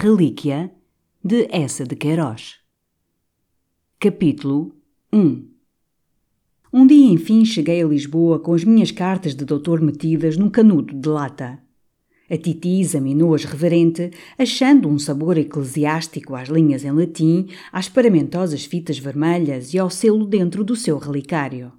[0.00, 0.70] Relíquia
[1.24, 2.58] de Essa de Queiroz.
[3.98, 4.76] Capítulo
[5.12, 5.44] 1
[6.72, 10.94] Um dia, enfim, cheguei a Lisboa com as minhas cartas de doutor metidas num canudo
[10.94, 11.58] de lata.
[12.30, 19.00] A Titi examinou-as reverente, achando um sabor eclesiástico às linhas em latim, às paramentosas fitas
[19.00, 21.72] vermelhas e ao selo dentro do seu relicário.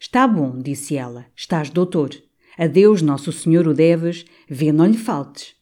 [0.00, 2.10] Está bom, disse ela, estás doutor.
[2.58, 5.53] Adeus, Nosso Senhor o deves, vê não lhe faltes.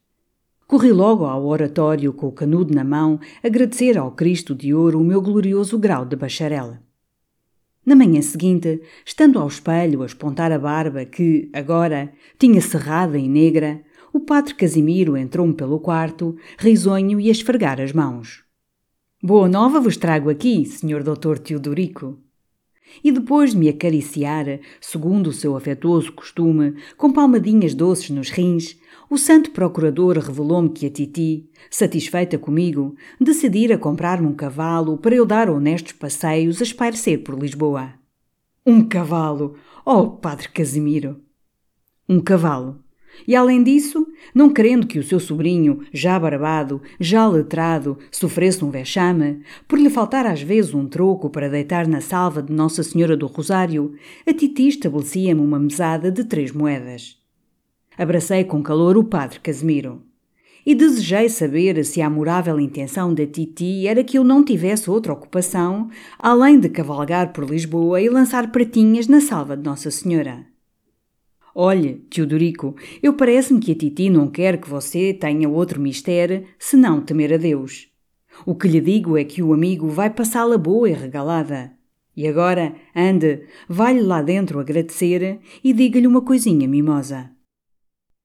[0.72, 5.04] Corri logo ao oratório com o canudo na mão, agradecer ao Cristo de ouro o
[5.04, 6.78] meu glorioso grau de bacharel.
[7.84, 13.28] Na manhã seguinte, estando ao espelho a espontar a barba que, agora, tinha cerrada e
[13.28, 13.82] negra,
[14.14, 18.42] o padre Casimiro entrou-me pelo quarto, risonho e a esfregar as mãos.
[19.22, 22.18] Boa nova vos trago aqui, senhor doutor Teodorico.
[23.04, 28.80] E depois de me acariciar, segundo o seu afetuoso costume, com palmadinhas doces nos rins,
[29.12, 35.26] o santo procurador revelou-me que a Titi, satisfeita comigo, decidira comprar-me um cavalo para eu
[35.26, 37.92] dar honestos passeios a espairecer por Lisboa.
[38.64, 39.54] Um cavalo!
[39.84, 41.20] Oh, Padre Casimiro!
[42.08, 42.82] Um cavalo.
[43.28, 48.70] E além disso, não querendo que o seu sobrinho, já barbado, já letrado, sofresse um
[48.70, 53.14] vexame, por lhe faltar às vezes um troco para deitar na salva de Nossa Senhora
[53.14, 53.92] do Rosário,
[54.26, 57.21] a Titi estabelecia-me uma mesada de três moedas.
[57.96, 60.02] Abracei com calor o padre Casimiro.
[60.64, 65.12] E desejei saber se a amorável intenção da Titi era que eu não tivesse outra
[65.12, 70.46] ocupação, além de cavalgar por Lisboa e lançar pratinhas na salva de Nossa Senhora.
[71.54, 77.00] Olhe, Teodorico, eu parece-me que a Titi não quer que você tenha outro mistério senão
[77.02, 77.88] temer a Deus.
[78.46, 81.72] O que lhe digo é que o amigo vai passá-la boa e regalada.
[82.16, 87.31] E agora, ande, vai-lhe lá dentro agradecer e diga-lhe uma coisinha mimosa.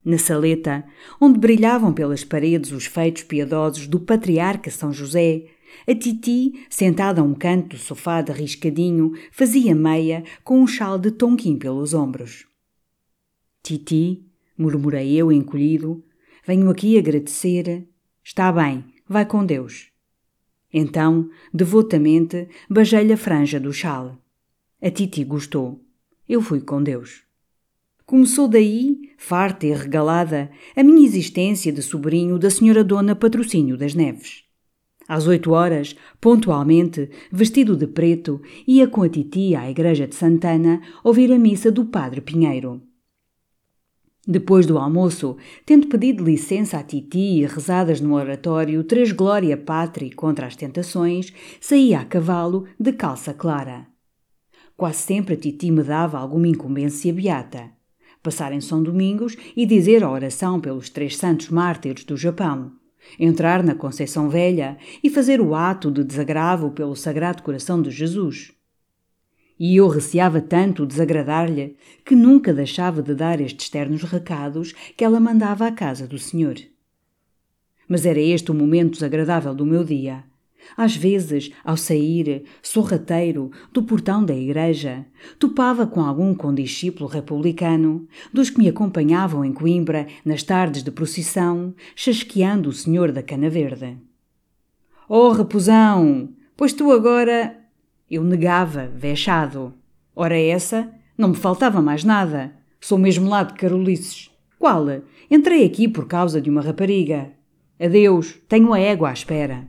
[0.08, 0.86] Na saleta,
[1.20, 5.44] onde brilhavam pelas paredes os feitos piedosos do patriarca São José,
[5.86, 10.98] a Titi, sentada a um canto do sofá de riscadinho, fazia meia com um chal
[10.98, 12.46] de tonquim pelos ombros.
[13.62, 14.24] Titi,
[14.56, 16.02] murmurei eu encolhido,
[16.42, 17.86] venho aqui agradecer.
[18.24, 19.90] Está bem, vai com Deus.
[20.72, 24.16] Então, devotamente, beijei-lhe a franja do chal.
[24.80, 25.84] A Titi gostou.
[26.26, 27.27] Eu fui com Deus.
[28.08, 33.92] Começou daí, farta e regalada, a minha existência de sobrinho da senhora Dona Patrocínio das
[33.94, 34.44] Neves.
[35.06, 40.80] Às oito horas, pontualmente, vestido de preto, ia com a titia à igreja de Santana
[41.04, 42.80] ouvir a missa do padre Pinheiro.
[44.26, 45.36] Depois do almoço,
[45.66, 51.30] tendo pedido licença à titi e rezadas no oratório três Glória Patri contra as tentações,
[51.60, 53.86] saía a cavalo de calça clara.
[54.78, 57.76] Quase sempre a titi me dava alguma incumbência beata
[58.22, 62.72] passar em São Domingos e dizer a oração pelos três santos mártires do Japão,
[63.18, 68.52] entrar na Conceição Velha e fazer o ato de desagravo pelo Sagrado Coração de Jesus.
[69.58, 75.18] E eu receava tanto desagradar-lhe que nunca deixava de dar estes ternos recados que ela
[75.18, 76.56] mandava à casa do Senhor.
[77.88, 80.27] Mas era este o momento desagradável do meu dia
[80.76, 85.04] às vezes, ao sair, sorrateiro, do portão da igreja,
[85.38, 91.74] topava com algum condiscípulo republicano, dos que me acompanhavam em Coimbra nas tardes de procissão,
[91.94, 93.96] chasqueando o senhor da cana verde.
[95.08, 96.30] Oh, raposão!
[96.56, 97.56] Pois tu agora.
[98.10, 99.72] Eu negava, vexado.
[100.14, 100.92] Ora, essa?
[101.16, 102.52] Não me faltava mais nada.
[102.80, 104.30] Sou mesmo lá de Carolices.
[104.58, 104.86] Qual?
[105.30, 107.30] Entrei aqui por causa de uma rapariga.
[107.80, 109.68] Adeus, tenho a égua à espera.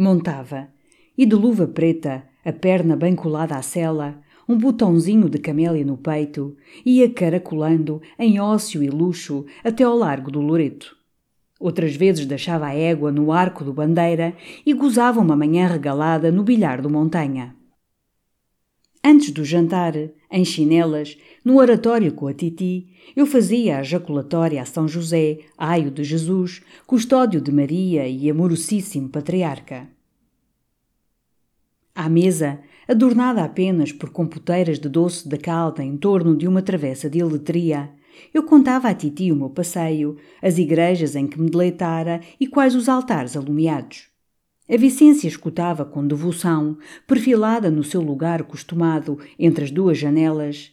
[0.00, 0.70] Montava,
[1.16, 4.18] e de luva preta, a perna bem colada à cela,
[4.48, 6.56] um botãozinho de camélia no peito,
[6.86, 10.96] ia caracolando, em ócio e luxo, até ao largo do Loreto.
[11.60, 14.34] Outras vezes deixava a égua no arco do Bandeira
[14.64, 17.54] e gozava uma manhã regalada no bilhar do Montanha.
[19.04, 19.92] Antes do jantar,
[20.30, 25.90] em chinelas, no oratório com a Titi, eu fazia a jaculatória a São José, aio
[25.90, 29.88] de Jesus, custódio de Maria e amorosíssimo patriarca.
[31.94, 37.08] À mesa, adornada apenas por computeiras de doce de calda em torno de uma travessa
[37.08, 37.90] de letria,
[38.34, 42.74] eu contava a Titi o meu passeio, as igrejas em que me deleitara e quais
[42.74, 44.08] os altares alumiados.
[44.68, 50.72] A Vicência escutava com devoção, perfilada no seu lugar costumado entre as duas janelas,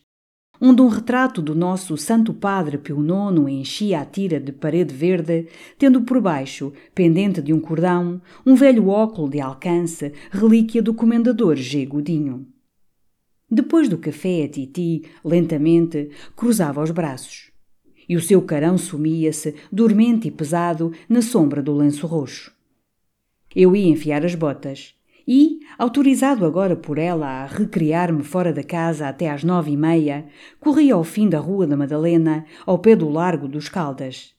[0.60, 5.48] onde um retrato do nosso Santo Padre Pio IX enchia a tira de parede verde,
[5.78, 11.56] tendo por baixo, pendente de um cordão, um velho óculo de alcance, relíquia do comendador
[11.56, 11.86] G.
[11.86, 12.48] Godinho.
[13.50, 17.52] Depois do café a Titi, lentamente, cruzava os braços.
[18.10, 22.54] e o seu carão sumia-se, dormente e pesado, na sombra do lenço roxo.
[23.54, 24.97] Eu ia enfiar as botas
[25.28, 30.26] e, autorizado agora por ela a recriar-me fora da casa até às nove e meia,
[30.60, 34.34] corri ao fim da Rua da Madalena, ao pé do Largo dos Caldas.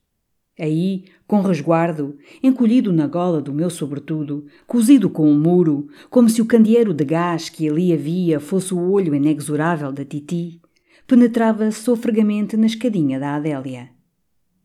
[0.58, 6.42] Aí, com resguardo, encolhido na gola do meu sobretudo, cozido com um muro, como se
[6.42, 10.60] o candeeiro de gás que ali havia fosse o olho inexorável da Titi,
[11.06, 13.90] penetrava sofregamente na escadinha da Adélia.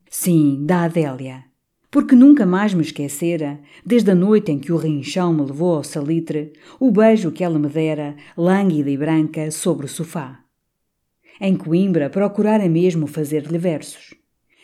[0.10, 1.53] Sim, da Adélia.
[1.94, 5.84] Porque nunca mais me esquecera, desde a noite em que o rinchão me levou ao
[5.84, 10.40] salitre, o beijo que ela me dera, lânguida e branca, sobre o sofá.
[11.40, 14.16] Em Coimbra procurara mesmo fazer-lhe versos.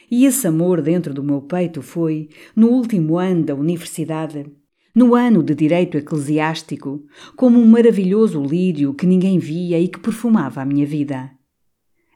[0.09, 4.47] E esse amor dentro do meu peito foi, no último ano da universidade,
[4.95, 7.03] no ano de direito eclesiástico,
[7.35, 11.29] como um maravilhoso lírio que ninguém via e que perfumava a minha vida.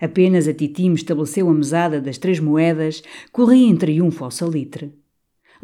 [0.02, 5.03] Apenas a Titi me estabeleceu a mesada das três moedas, corri em triunfo ao salitre.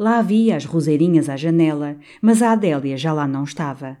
[0.00, 3.98] Lá havia as roseirinhas à janela, mas a Adélia já lá não estava.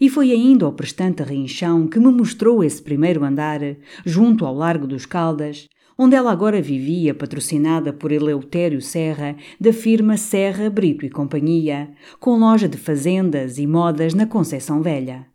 [0.00, 3.60] E foi ainda ao prestante rinchão que me mostrou esse primeiro andar,
[4.02, 5.68] junto ao Largo dos Caldas,
[5.98, 12.38] onde ela agora vivia, patrocinada por Eleutério Serra, da firma Serra, Brito e Companhia, com
[12.38, 15.26] loja de fazendas e modas na Conceição Velha.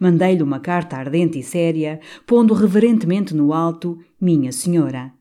[0.00, 5.12] Mandei-lhe uma carta ardente e séria, pondo reverentemente no alto Minha Senhora.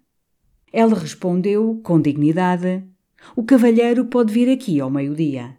[0.71, 2.94] Ela respondeu, com dignidade:
[3.33, 5.57] O cavalheiro pode vir aqui ao meio-dia.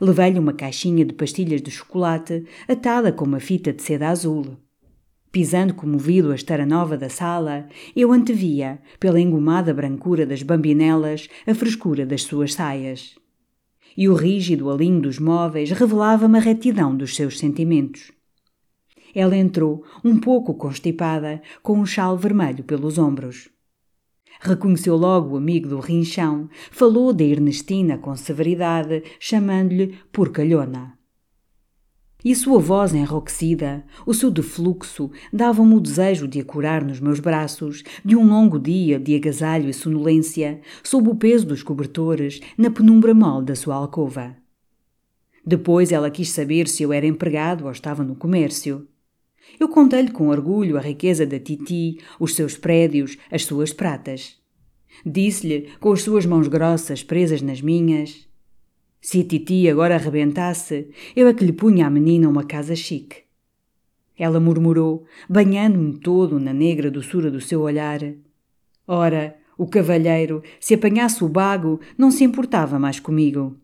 [0.00, 4.56] Levei-lhe uma caixinha de pastilhas de chocolate atada com uma fita de seda azul.
[5.30, 11.54] Pisando comovido a esteira nova da sala, eu antevia, pela engomada brancura das bambinelas, a
[11.54, 13.14] frescura das suas saias.
[13.96, 18.10] E o rígido alinho dos móveis revelava-me a retidão dos seus sentimentos.
[19.14, 23.51] Ela entrou, um pouco constipada, com um chal vermelho pelos ombros.
[24.44, 30.98] Reconheceu logo o amigo do rinchão, falou de Ernestina com severidade, chamando-lhe porcalhona.
[32.24, 37.20] E sua voz enrouquecida, o seu defluxo, davam-me o desejo de a curar nos meus
[37.20, 42.68] braços, de um longo dia de agasalho e sonolência, sob o peso dos cobertores, na
[42.68, 44.36] penumbra mole da sua alcova.
[45.46, 48.88] Depois ela quis saber se eu era empregado ou estava no comércio.
[49.58, 54.36] Eu contei-lhe com orgulho a riqueza da Titi, os seus prédios, as suas pratas.
[55.04, 58.28] Disse-lhe, com as suas mãos grossas presas nas minhas:
[59.00, 63.22] Se a Titi agora arrebentasse, eu é que lhe punha à menina uma casa chique.
[64.18, 68.00] Ela murmurou, banhando-me todo na negra doçura do seu olhar.
[68.86, 73.56] Ora, o cavalheiro, se apanhasse o bago, não se importava mais comigo.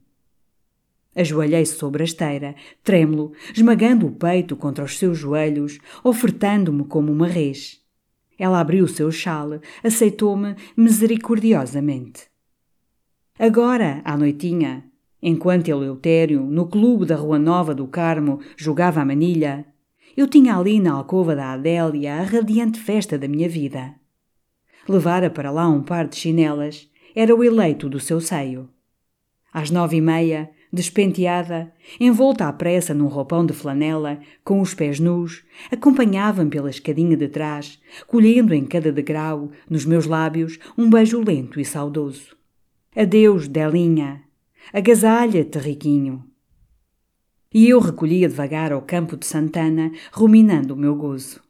[1.18, 2.54] Ajoelhei-se sobre a esteira,
[2.84, 7.82] trêmulo, esmagando o peito contra os seus joelhos, ofertando-me como uma res.
[8.38, 12.28] Ela abriu o seu chale, aceitou-me misericordiosamente.
[13.36, 14.84] Agora, à noitinha,
[15.20, 19.66] enquanto Eleutério, no clube da Rua Nova do Carmo, jogava a manilha,
[20.16, 23.92] eu tinha ali na alcova da Adélia a radiante festa da minha vida.
[24.88, 28.68] Levara para lá um par de chinelas, era o eleito do seu seio.
[29.52, 35.00] Às nove e meia, despenteada, envolta à pressa num roupão de flanela, com os pés
[35.00, 41.20] nus, acompanhava-me pela escadinha de trás, colhendo em cada degrau, nos meus lábios, um beijo
[41.20, 42.36] lento e saudoso.
[42.94, 44.22] Adeus, Delinha!
[44.72, 46.24] Agasalha-te, riquinho!
[47.52, 51.40] E eu recolhia devagar ao campo de Santana, ruminando o meu gozo.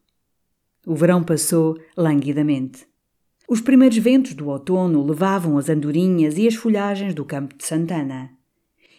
[0.86, 2.86] O verão passou languidamente.
[3.48, 8.37] Os primeiros ventos do outono levavam as andorinhas e as folhagens do campo de Santana.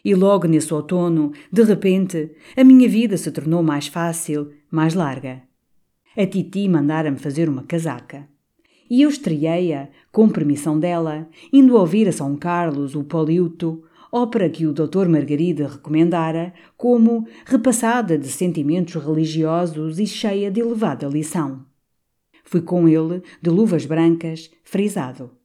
[0.03, 5.44] E logo nesse outono, de repente, a minha vida se tornou mais fácil, mais larga.
[6.18, 8.27] A Titi mandara-me fazer uma casaca.
[8.89, 14.65] E eu estreiei-a, com permissão dela, indo ouvir a São Carlos o Poliuto, ópera que
[14.65, 15.08] o Dr.
[15.08, 21.65] Margarida recomendara como repassada de sentimentos religiosos e cheia de elevada lição.
[22.44, 25.38] Fui com ele, de luvas brancas, frisado.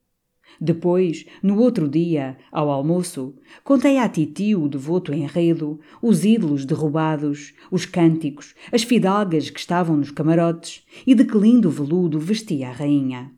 [0.59, 7.53] Depois, no outro dia, ao almoço, contei à Titi o devoto enredo, os ídolos derrubados,
[7.69, 12.71] os cânticos, as fidalgas que estavam nos camarotes e de que lindo veludo vestia a
[12.71, 13.31] rainha.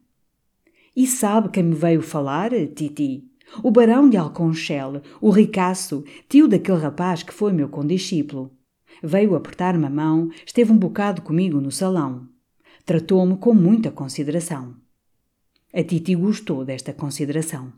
[0.96, 3.24] E sabe quem me veio falar, Titi?
[3.64, 8.52] O barão de Alconchel, o ricaço, tio daquele rapaz que foi meu condiscípulo.
[9.02, 12.28] Veio apertar-me a mão, esteve um bocado comigo no salão.
[12.86, 14.76] Tratou-me com muita consideração.
[15.78, 17.72] A Titi gostou desta consideração.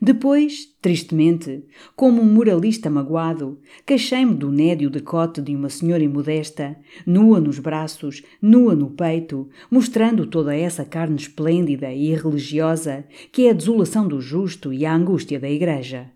[0.00, 1.62] Depois, tristemente,
[1.94, 8.22] como um moralista magoado, queixei-me do nédio decote de uma senhora imodesta, nua nos braços,
[8.40, 14.18] nua no peito, mostrando toda essa carne esplêndida e religiosa que é a desolação do
[14.18, 16.10] justo e a angústia da Igreja.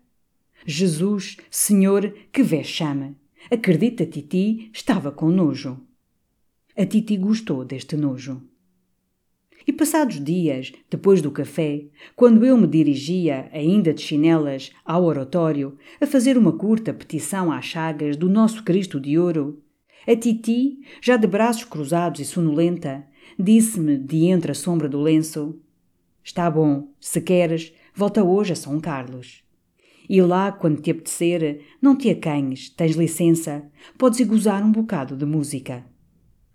[0.65, 3.15] Jesus, Senhor, que vexame!
[3.51, 5.79] Acredita, Titi, estava com nojo.
[6.75, 8.41] A Titi gostou deste nojo.
[9.67, 15.75] E passados dias, depois do café, quando eu me dirigia, ainda de chinelas, ao oratório,
[15.99, 19.59] a fazer uma curta petição às chagas do nosso Cristo de Ouro,
[20.07, 23.03] a Titi, já de braços cruzados e sonolenta,
[23.39, 25.59] disse-me de entre a sombra do lenço:
[26.23, 29.43] Está bom, se queres, volta hoje a São Carlos.
[30.07, 33.65] E lá, quando te apetecer, não te acanhes, tens licença,
[33.97, 35.83] podes ir gozar um bocado de música.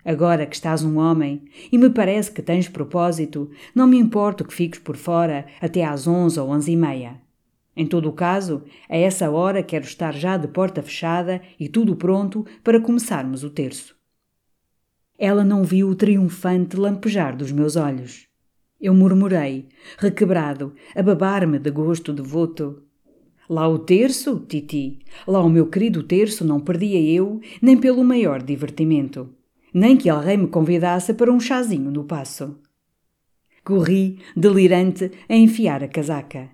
[0.05, 4.55] Agora que estás um homem e me parece que tens propósito, não me importo que
[4.55, 7.21] fiques por fora até às onze ou onze e meia.
[7.77, 11.97] Em todo o caso, a essa hora quero estar já de porta fechada e tudo
[11.97, 13.95] pronto para começarmos o terço.
[15.19, 18.27] Ela não viu o triunfante lampejar dos meus olhos.
[18.81, 22.83] Eu murmurei, requebrado, a babar-me de gosto devoto.
[23.49, 28.43] Lá o terço, Titi, lá o meu querido terço não perdia eu, nem pelo maior
[28.43, 29.29] divertimento
[29.73, 32.59] nem que alguém me convidasse para um chazinho no passo.
[33.65, 36.51] Corri, delirante, a enfiar a casaca.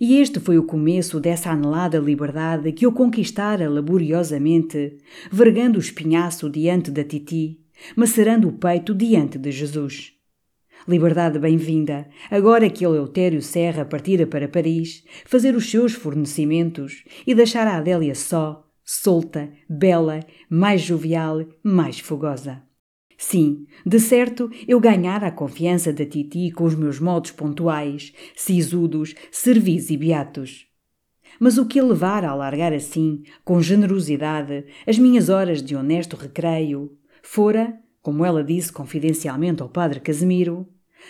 [0.00, 4.96] E este foi o começo dessa anelada liberdade que eu conquistara laboriosamente,
[5.30, 7.58] vergando o espinhaço diante da Titi,
[7.96, 10.12] macerando o peito diante de Jesus.
[10.86, 17.66] Liberdade bem-vinda, agora que Eleutério Serra partira para Paris, fazer os seus fornecimentos e deixar
[17.66, 22.62] a Adélia só, solta, bela, mais jovial, mais fogosa.
[23.18, 29.14] Sim, de certo eu ganhara a confiança da Titi com os meus modos pontuais, sisudos,
[29.30, 30.68] servis e beatos.
[31.38, 36.16] Mas o que a levara a alargar assim, com generosidade, as minhas horas de honesto
[36.16, 40.66] recreio, fora, como ela disse confidencialmente ao padre Casimiro,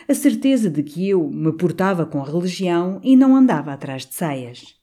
[0.08, 4.77] a certeza de que eu me portava com religião e não andava atrás de saias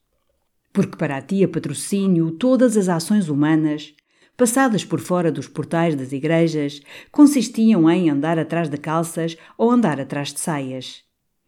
[0.76, 3.96] porque para a tia patrocínio todas as ações humanas,
[4.36, 6.82] passadas por fora dos portais das igrejas,
[7.14, 11.02] consistiam em andar atrás de calças ou andar atrás de saias.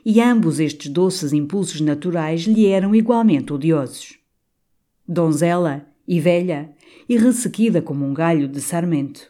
[0.05, 4.17] E ambos estes doces impulsos naturais lhe eram igualmente odiosos.
[5.05, 6.73] Donzela e velha,
[7.09, 9.29] e ressequida como um galho de sarmento,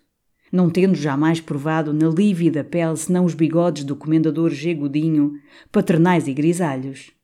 [0.52, 4.76] não tendo jamais provado na lívida pele senão os bigodes do comendador G.
[4.76, 5.34] Godinho,
[5.72, 7.17] paternais e grisalhos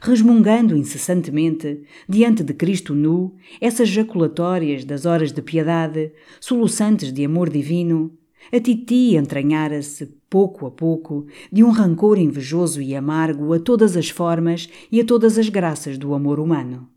[0.00, 7.48] resmungando incessantemente, diante de Cristo nu, essas jaculatórias das horas de piedade, soluçantes de amor
[7.48, 8.16] divino,
[8.52, 14.08] a Titi entranhara-se, pouco a pouco, de um rancor invejoso e amargo a todas as
[14.08, 16.88] formas e a todas as graças do amor humano.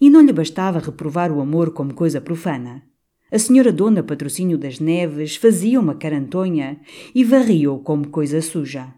[0.00, 2.82] E não lhe bastava reprovar o amor como coisa profana.
[3.30, 6.80] A senhora Dona Patrocínio das Neves fazia uma carantonha
[7.14, 8.92] e varria-o como coisa suja.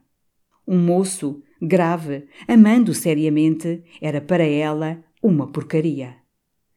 [0.66, 6.16] Um moço, grave, amando seriamente, era para ela uma porcaria.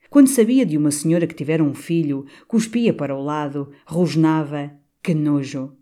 [0.10, 4.72] Quando sabia de uma senhora que tivera um filho, cuspia para o lado, rosnava,
[5.04, 5.76] que nojo.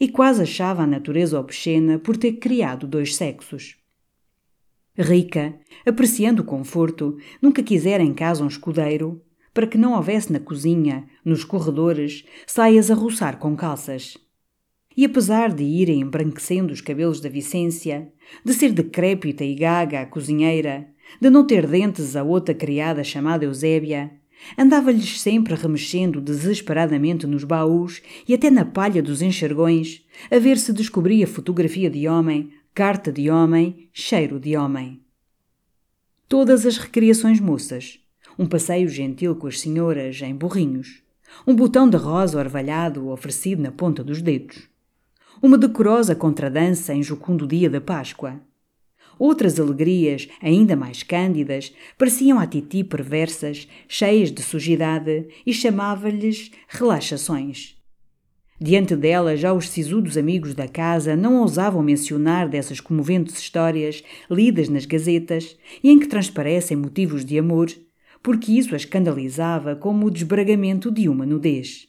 [0.00, 3.76] E quase achava a natureza obscena por ter criado dois sexos.
[4.96, 10.40] Rica, apreciando o conforto, nunca quisera em casa um escudeiro, para que não houvesse na
[10.40, 14.16] cozinha, nos corredores, saias a roçar com calças.
[14.96, 18.10] E apesar de irem embranquecendo os cabelos da Vicência,
[18.42, 20.88] de ser decrépita e gaga a cozinheira,
[21.20, 24.10] de não ter dentes a outra criada chamada Eusébia,
[24.56, 30.72] andava-lhes sempre remexendo desesperadamente nos baús e até na palha dos enxergões, a ver se
[30.72, 35.02] descobria fotografia de homem, carta de homem, cheiro de homem.
[36.26, 38.00] Todas as recriações moças,
[38.38, 41.02] um passeio gentil com as senhoras em burrinhos,
[41.46, 44.74] um botão de rosa orvalhado oferecido na ponta dos dedos
[45.42, 48.40] uma decorosa contradança em jucundo dia da Páscoa.
[49.18, 57.76] Outras alegrias, ainda mais cândidas, pareciam à Titi perversas, cheias de sujidade, e chamava-lhes relaxações.
[58.58, 64.68] Diante dela, já os sisudos amigos da casa não ousavam mencionar dessas comoventes histórias lidas
[64.70, 67.70] nas gazetas e em que transparecem motivos de amor,
[68.22, 71.86] porque isso a escandalizava como o desbragamento de uma nudez.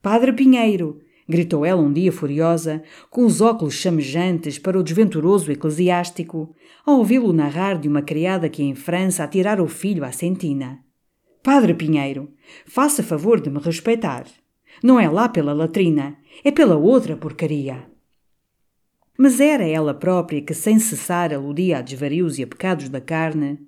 [0.00, 6.54] Padre Pinheiro, gritou ela um dia furiosa, com os óculos chamejantes para o desventuroso eclesiástico,
[6.84, 10.80] ao ouvi-lo narrar de uma criada que em França atirara o filho à sentina.
[11.42, 12.28] Padre Pinheiro,
[12.66, 14.26] faça favor de me respeitar.
[14.82, 17.86] Não é lá pela latrina, é pela outra porcaria.
[19.16, 23.58] Mas era ela própria que sem cessar aludia a desvarios e a pecados da carne,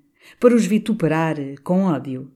[0.40, 2.30] para os vituperar com ódio.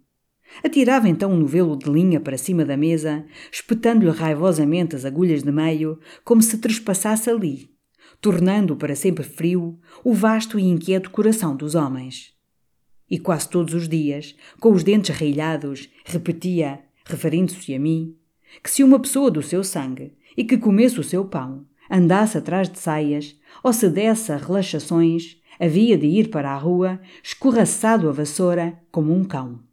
[0.65, 5.53] Atirava então um novelo de linha para cima da mesa, espetando-lhe raivosamente as agulhas de
[5.53, 7.71] meio, como se trespassasse ali,
[8.21, 12.35] tornando para sempre frio o vasto e inquieto coração dos homens.
[13.09, 18.17] E quase todos os dias, com os dentes reilhados, repetia, referindo-se a mim,
[18.63, 22.69] que se uma pessoa do seu sangue e que comesse o seu pão, andasse atrás
[22.69, 28.13] de saias ou se desse a relaxações, havia de ir para a rua, escorraçado a
[28.13, 29.66] vassoura, como um cão.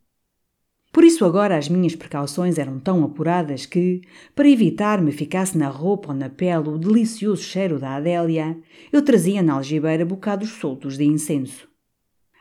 [0.93, 4.01] Por isso agora as minhas precauções eram tão apuradas que,
[4.35, 8.55] para evitar me ficasse na roupa ou na pele o delicioso cheiro da Adélia,
[8.91, 11.67] eu trazia na algibeira bocados soltos de incenso.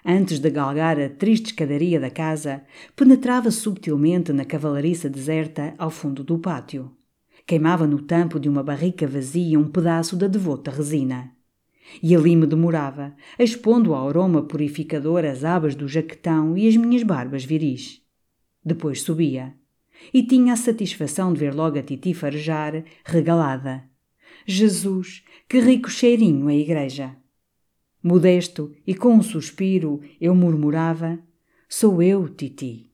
[0.04, 2.62] Antes de galgar a triste escadaria da casa,
[2.94, 6.90] penetrava subtilmente na cavalariça deserta ao fundo do pátio.
[7.46, 11.32] Queimava no tampo de uma barrica vazia um pedaço da devota resina.
[12.02, 17.02] E ali me demorava, expondo ao aroma purificador as abas do jaquetão e as minhas
[17.02, 18.01] barbas viris.
[18.64, 19.54] Depois subia.
[20.12, 23.84] E tinha a satisfação de ver logo a Titi farejar, regalada.
[24.46, 27.16] Jesus, que rico cheirinho a igreja!
[28.02, 31.18] Modesto e com um suspiro, eu murmurava:
[31.68, 32.90] Sou eu, Titi.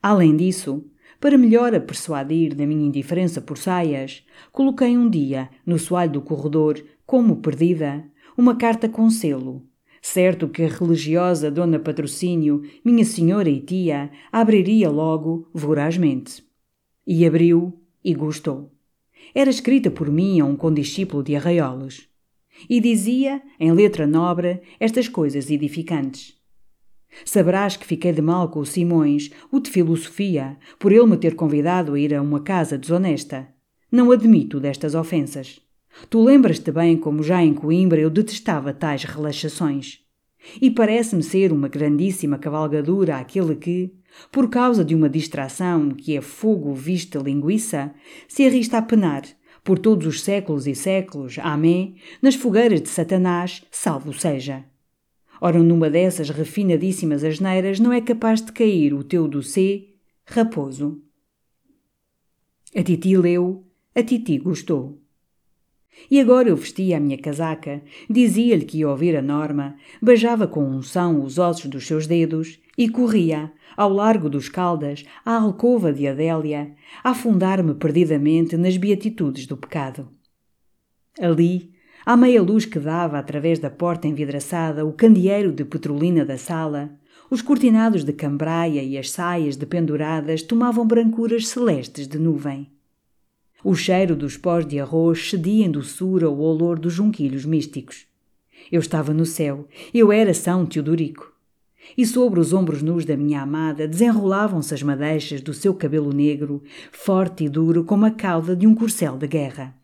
[0.00, 0.84] Além disso,
[1.20, 6.22] para melhor a persuadir da minha indiferença por saias, coloquei um dia, no soalho do
[6.22, 8.04] corredor, como perdida,
[8.38, 9.66] uma carta com selo.
[10.00, 16.42] Certo que a religiosa Dona Patrocínio, minha senhora e tia, abriria logo, vorazmente.
[17.06, 18.72] E abriu e gostou.
[19.34, 22.08] Era escrita por mim a um condiscípulo de arraiolos.
[22.68, 26.40] E dizia, em letra nobre, estas coisas edificantes.
[27.24, 31.34] Saberás que fiquei de mal com o Simões, o de filosofia, por ele me ter
[31.34, 33.48] convidado a ir a uma casa desonesta.
[33.90, 35.60] Não admito destas ofensas.
[36.08, 40.00] Tu lembras-te bem como já em Coimbra eu detestava tais relaxações.
[40.60, 43.92] E parece-me ser uma grandíssima cavalgadura aquele que,
[44.32, 47.94] por causa de uma distração que é fogo vista linguiça,
[48.26, 49.22] se arrista a penar,
[49.62, 54.64] por todos os séculos e séculos, amém, nas fogueiras de Satanás, salvo seja.
[55.40, 61.02] Ora, numa dessas refinadíssimas asneiras não é capaz de cair o teu doce raposo.
[62.74, 64.99] A Titi leu, a Titi gostou.
[66.10, 70.64] E agora eu vestia a minha casaca, dizia-lhe que ia ouvir a Norma, beijava com
[70.64, 76.06] unção os ossos dos seus dedos e corria, ao largo dos Caldas, à alcova de
[76.06, 76.74] Adélia,
[77.04, 80.08] a afundar-me perdidamente nas beatitudes do pecado.
[81.20, 81.72] Ali,
[82.04, 86.98] à meia luz que dava através da porta envidraçada o candeeiro de petrolina da sala,
[87.30, 92.68] os cortinados de cambraia e as saias dependuradas tomavam brancuras celestes de nuvem.
[93.62, 98.06] O cheiro dos pós de arroz cedia em doçura o olor dos junquilhos místicos.
[98.72, 101.30] Eu estava no céu, eu era São Teodorico.
[101.96, 106.62] E sobre os ombros nus da minha amada desenrolavam-se as madeixas do seu cabelo negro,
[106.90, 109.74] forte e duro como a cauda de um corcel de guerra.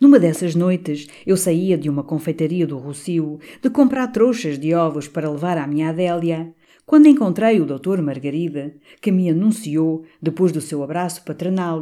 [0.00, 5.06] Numa dessas noites, eu saía de uma confeitaria do Rocio de comprar trouxas de ovos
[5.06, 6.52] para levar à minha Adélia,
[6.86, 11.80] quando encontrei o doutor Margarida, que me anunciou, depois do seu abraço paternal,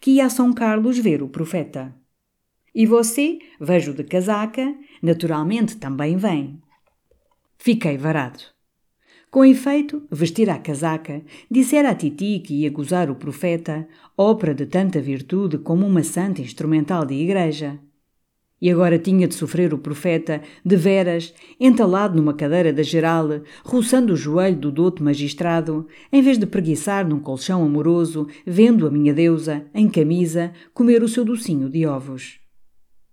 [0.00, 1.94] que ia a São Carlos ver o profeta.
[2.74, 6.60] E você, vejo de casaca, naturalmente também vem.
[7.58, 8.42] Fiquei varado.
[9.30, 14.66] Com efeito, vestir a casaca, dissera a Titi que ia gozar o profeta, ópera de
[14.66, 17.80] tanta virtude como uma santa instrumental de igreja.
[18.62, 24.12] E agora tinha de sofrer o profeta, de veras, entalado numa cadeira da geral, roçando
[24.12, 29.12] o joelho do doto magistrado, em vez de preguiçar num colchão amoroso, vendo a minha
[29.12, 32.38] deusa, em camisa, comer o seu docinho de ovos.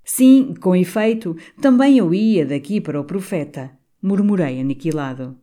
[0.03, 5.35] Sim, com efeito, também eu ia daqui para o profeta, murmurei aniquilado.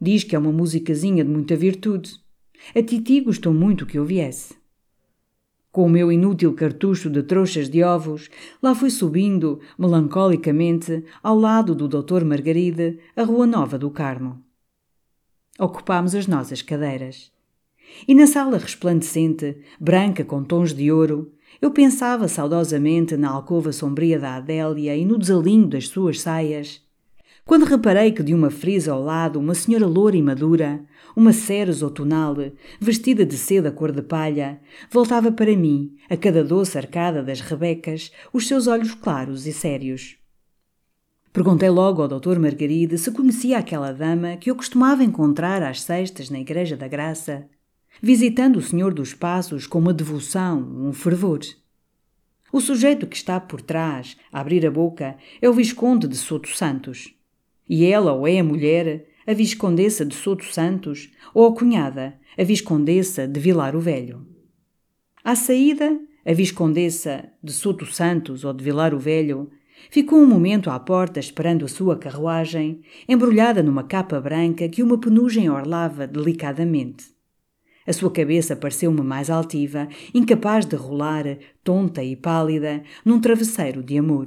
[0.00, 2.10] Diz que é uma musicazinha de muita virtude.
[2.74, 4.63] A Titi gostou muito que eu viesse.
[5.74, 8.30] Com o meu inútil cartucho de trouxas de ovos,
[8.62, 12.24] lá fui subindo, melancolicamente, ao lado do Dr.
[12.24, 14.40] Margarida, a Rua Nova do Carmo.
[15.58, 17.32] Ocupámos as nossas cadeiras.
[18.06, 24.16] E na sala resplandecente, branca com tons de ouro, eu pensava saudosamente na alcova sombria
[24.16, 26.83] da Adélia e no desalinho das suas saias,
[27.44, 30.82] quando reparei que de uma frisa ao lado uma senhora loura e madura,
[31.14, 32.36] uma ceres outonal,
[32.80, 38.10] vestida de seda cor de palha, voltava para mim, a cada doce arcada das rebecas,
[38.32, 40.16] os seus olhos claros e sérios.
[41.34, 42.38] Perguntei logo ao Dr.
[42.38, 47.46] Margaride se conhecia aquela dama que eu costumava encontrar às sextas na Igreja da Graça,
[48.00, 51.40] visitando o Senhor dos Passos com uma devoção, um fervor.
[52.52, 56.48] O sujeito que está por trás, a abrir a boca, é o Visconde de Soto
[56.48, 57.12] Santos.
[57.68, 62.44] E ela ou é a mulher, a Viscondessa de Soto Santos, ou a cunhada, a
[62.44, 64.26] Viscondessa de Vilar o Velho.
[65.22, 69.50] À saída, a Viscondessa de Soto Santos ou de Vilar o Velho
[69.90, 74.98] ficou um momento à porta esperando a sua carruagem, embrulhada numa capa branca que uma
[74.98, 77.06] penugem orlava delicadamente.
[77.86, 81.24] A sua cabeça pareceu-me mais altiva, incapaz de rolar,
[81.62, 84.26] tonta e pálida, num travesseiro de amor.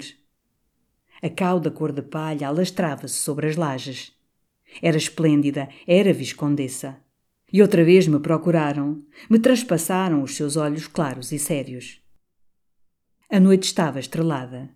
[1.21, 4.13] A cauda cor de palha alastrava-se sobre as lajes.
[4.81, 6.97] Era esplêndida, era viscondessa.
[7.51, 12.01] E outra vez me procuraram, me traspassaram os seus olhos claros e sérios.
[13.29, 14.69] A noite estava estrelada.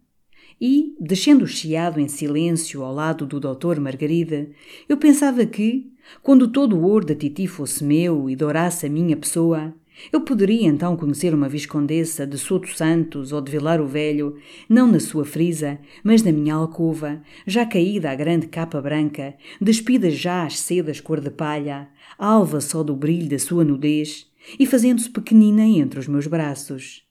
[0.60, 4.50] E, descendo o chiado em silêncio ao lado do doutor Margarida,
[4.88, 9.18] eu pensava que, quando todo o ouro da Titi fosse meu e dourasse a minha
[9.18, 9.74] pessoa,
[10.12, 14.38] eu poderia então conhecer uma viscondessa de Soto Santos ou de Vilar o Velho,
[14.70, 20.16] não na sua frisa, mas na minha alcova, já caída a grande capa branca, despidas
[20.16, 25.10] já as sedas cor de palha, alva só do brilho da sua nudez, e fazendo-se
[25.10, 27.04] pequenina entre os meus braços.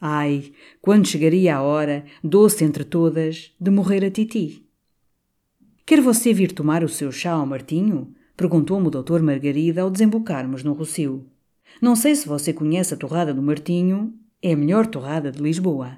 [0.00, 4.64] Ai, quando chegaria a hora, doce entre todas, de morrer a Titi.
[5.84, 8.14] Quer você vir tomar o seu chá ao Martinho?
[8.36, 11.26] Perguntou-me o doutor Margarida ao desembocarmos no Rocio.
[11.80, 14.12] Não sei se você conhece a torrada do Martinho,
[14.42, 15.96] é a melhor torrada de Lisboa.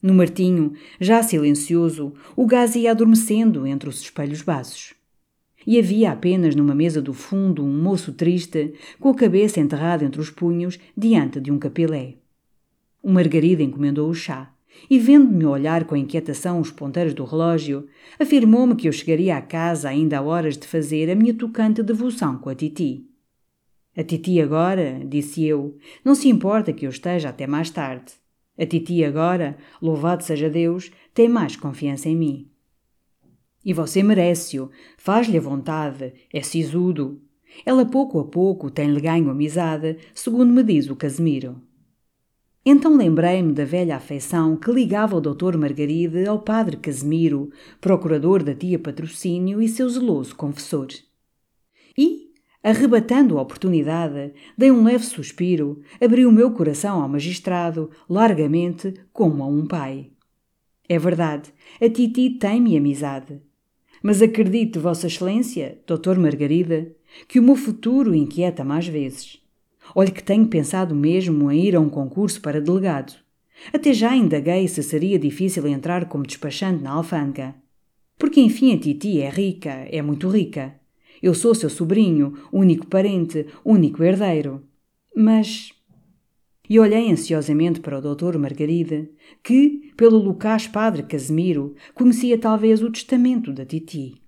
[0.00, 4.94] No Martinho, já silencioso, o gás ia adormecendo entre os espelhos baços.
[5.66, 10.20] E havia apenas numa mesa do fundo um moço triste, com a cabeça enterrada entre
[10.20, 12.14] os punhos, diante de um capilé.
[13.02, 14.52] O Margarida encomendou o chá
[14.88, 17.88] e, vendo-me olhar com inquietação os ponteiros do relógio,
[18.20, 22.38] afirmou-me que eu chegaria à casa ainda a horas de fazer a minha tocante devoção
[22.38, 23.13] com a Titi.
[23.96, 28.12] A Titi agora, disse eu, não se importa que eu esteja até mais tarde.
[28.58, 32.50] A Titi agora, louvado seja Deus, tem mais confiança em mim.
[33.64, 37.22] E você merece-o, faz-lhe a vontade, é sisudo.
[37.64, 41.62] Ela pouco a pouco tem-lhe ganho amizade, segundo me diz o Casimiro.
[42.66, 48.54] Então lembrei-me da velha afeição que ligava o doutor Margaride ao padre Casimiro, procurador da
[48.54, 50.88] tia Patrocínio e seu zeloso confessor.
[51.96, 52.32] E,
[52.64, 59.42] arrebatando a oportunidade, dei um leve suspiro, abri o meu coração ao magistrado, largamente, como
[59.42, 60.10] a um pai.
[60.88, 63.38] É verdade, a Titi tem-me amizade.
[64.02, 66.90] Mas acredite, Vossa Excelência, doutor Margarida,
[67.28, 69.40] que o meu futuro inquieta mais vezes.
[69.94, 73.14] Olhe que tenho pensado mesmo em ir a um concurso para delegado.
[73.72, 77.54] Até já indaguei se seria difícil entrar como despachante na alfândega.
[78.18, 80.74] Porque enfim a Titi é rica, é muito rica.
[81.24, 84.62] Eu sou seu sobrinho, único parente, único herdeiro.
[85.16, 85.72] Mas.
[86.68, 89.08] E olhei ansiosamente para o doutor Margarida,
[89.42, 94.20] que, pelo Lucas Padre Casimiro, conhecia talvez o testamento da Titi.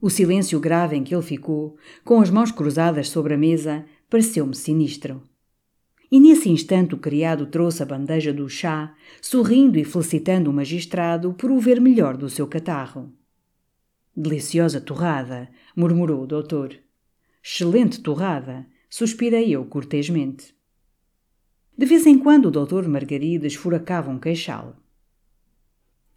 [0.00, 4.54] O silêncio grave em que ele ficou, com as mãos cruzadas sobre a mesa, pareceu-me
[4.54, 5.24] sinistro.
[6.08, 11.34] E nesse instante o criado trouxe a bandeja do chá, sorrindo e felicitando o magistrado
[11.34, 13.12] por o ver melhor do seu catarro.
[14.16, 16.78] Deliciosa torrada, murmurou o doutor.
[17.42, 20.54] Excelente torrada, suspirei eu cortesmente.
[21.76, 24.76] De vez em quando o doutor Margarida esfuracava um queixal.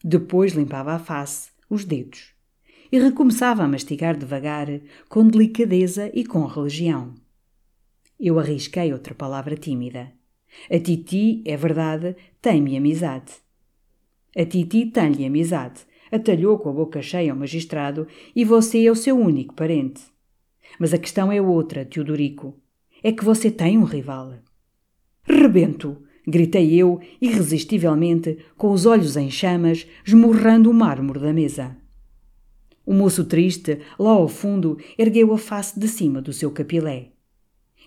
[0.03, 2.35] Depois limpava a face, os dedos
[2.91, 4.67] e recomeçava a mastigar devagar,
[5.09, 7.13] com delicadeza e com religião.
[8.19, 10.13] Eu arrisquei outra palavra tímida.
[10.71, 13.33] A Titi, é verdade, tem-me amizade.
[14.35, 15.81] A Titi tem-lhe amizade,
[16.15, 20.01] atalhou com a boca cheia ao magistrado e você é o seu único parente.
[20.79, 22.59] Mas a questão é outra, Teodorico.
[23.03, 24.33] É que você tem um rival.
[25.23, 26.01] Rebento!
[26.27, 31.77] gritei eu, irresistivelmente, com os olhos em chamas, esmurrando o mármore da mesa.
[32.85, 37.11] O moço triste, lá ao fundo, ergueu a face de cima do seu capilé.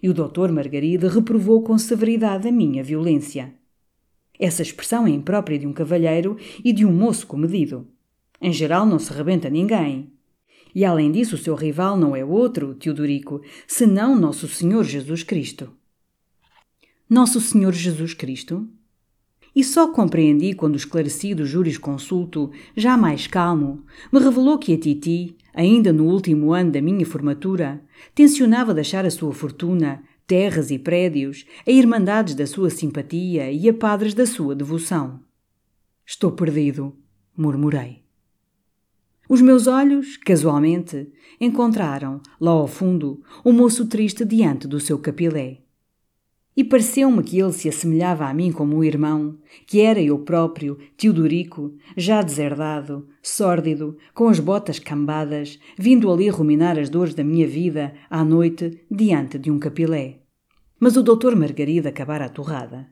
[0.03, 3.55] E o doutor Margarida reprovou com severidade a minha violência.
[4.39, 7.89] Essa expressão é imprópria de um cavalheiro e de um moço comedido.
[8.41, 10.13] Em geral não se rebenta ninguém.
[10.75, 15.71] E além disso, o seu rival não é outro, Teodorico, senão Nosso Senhor Jesus Cristo.
[17.09, 18.69] Nosso Senhor Jesus Cristo?
[19.57, 25.37] E só compreendi quando o esclarecido jurisconsulto, já mais calmo, me revelou que a Titi,
[25.53, 27.83] ainda no último ano da minha formatura,
[28.15, 33.75] tencionava deixar a sua fortuna, terras e prédios, a irmandades da sua simpatia e a
[33.75, 35.21] padres da sua devoção.
[36.07, 36.95] Estou perdido,
[37.37, 38.08] murmurei.
[39.29, 45.59] Os meus olhos, casualmente, encontraram, lá ao fundo, o moço triste diante do seu capilé.
[46.57, 50.79] E pareceu-me que ele se assemelhava a mim como um irmão, que era eu próprio,
[50.97, 57.47] Teodorico, já deserdado, sórdido, com as botas cambadas, vindo ali ruminar as dores da minha
[57.47, 60.21] vida à noite diante de um capilé.
[60.81, 62.89] Mas o doutor Margarida acabara a torrada.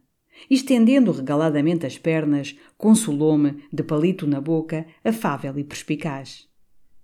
[0.50, 6.46] Estendendo regaladamente as pernas, consolou-me, de palito na boca, afável e perspicaz.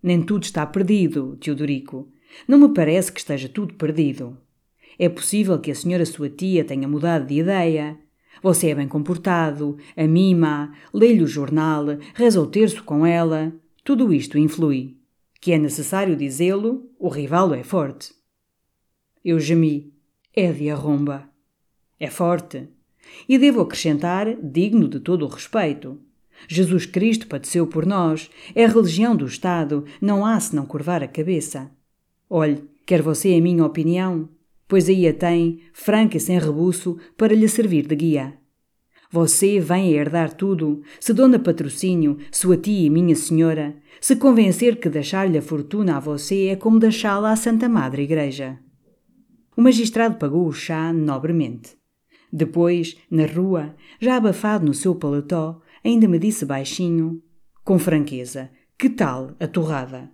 [0.03, 2.11] Nem tudo está perdido, Teodorico.
[2.49, 4.37] Não me parece que esteja tudo perdido.
[4.99, 7.99] É possível que a senhora sua tia tenha mudado de ideia.
[8.43, 13.53] Você é bem comportado, a mima, lê-lhe o jornal, reza o terço com ela.
[13.85, 14.97] Tudo isto influi.
[15.41, 18.13] Que é necessário dizê-lo, o rival é forte.
[19.25, 19.93] Eu gemi.
[20.35, 21.29] É de arromba.
[22.01, 22.69] É forte.
[23.29, 25.99] E devo acrescentar, digno de todo o respeito.
[26.49, 31.09] Jesus Cristo padeceu por nós, é religião do Estado, não há se não curvar a
[31.09, 31.71] cabeça.
[32.29, 34.29] Olhe, quer você a minha opinião?
[34.73, 38.39] pois aí a tem, franca e sem rebuço, para lhe servir de guia.
[39.11, 44.81] Você vem a herdar tudo, se Dona Patrocínio, sua tia e minha senhora, se convencer
[44.81, 48.59] que deixar-lhe a fortuna a você é como deixá-la à Santa Madre Igreja.
[49.55, 51.82] O magistrado pagou o chá nobremente.
[52.33, 57.23] Depois, na rua, já abafado no seu paletó, ainda me disse baixinho,
[57.63, 60.11] com franqueza, que tal a torrada?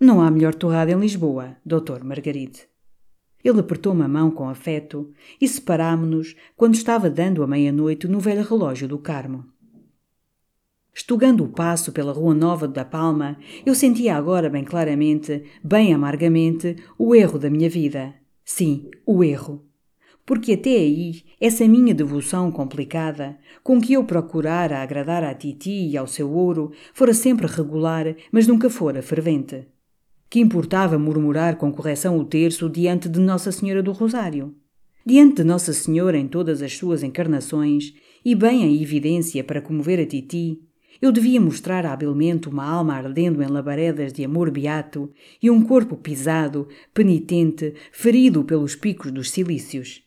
[0.00, 2.66] Não há melhor torrada em Lisboa, doutor Margaride.
[3.44, 8.42] Ele apertou-me a mão com afeto e separámo-nos quando estava dando a meia-noite no velho
[8.42, 9.44] relógio do Carmo.
[10.94, 16.76] Estugando o passo pela Rua Nova da Palma, eu sentia agora bem claramente, bem amargamente,
[16.98, 18.14] o erro da minha vida.
[18.44, 19.66] Sim, o erro.
[20.26, 25.96] Porque até aí, essa minha devoção complicada, com que eu procurara agradar à Titi e
[25.96, 29.66] ao seu ouro, fora sempre regular, mas nunca fora fervente.
[30.30, 34.54] Que importava murmurar com correção o terço diante de Nossa Senhora do Rosário?
[35.04, 37.92] Diante de Nossa Senhora em todas as suas encarnações,
[38.24, 40.58] e bem em evidência para comover a Titi,
[41.02, 45.96] eu devia mostrar habilmente uma alma ardendo em labaredas de amor beato e um corpo
[45.96, 50.03] pisado, penitente, ferido pelos picos dos cilícios.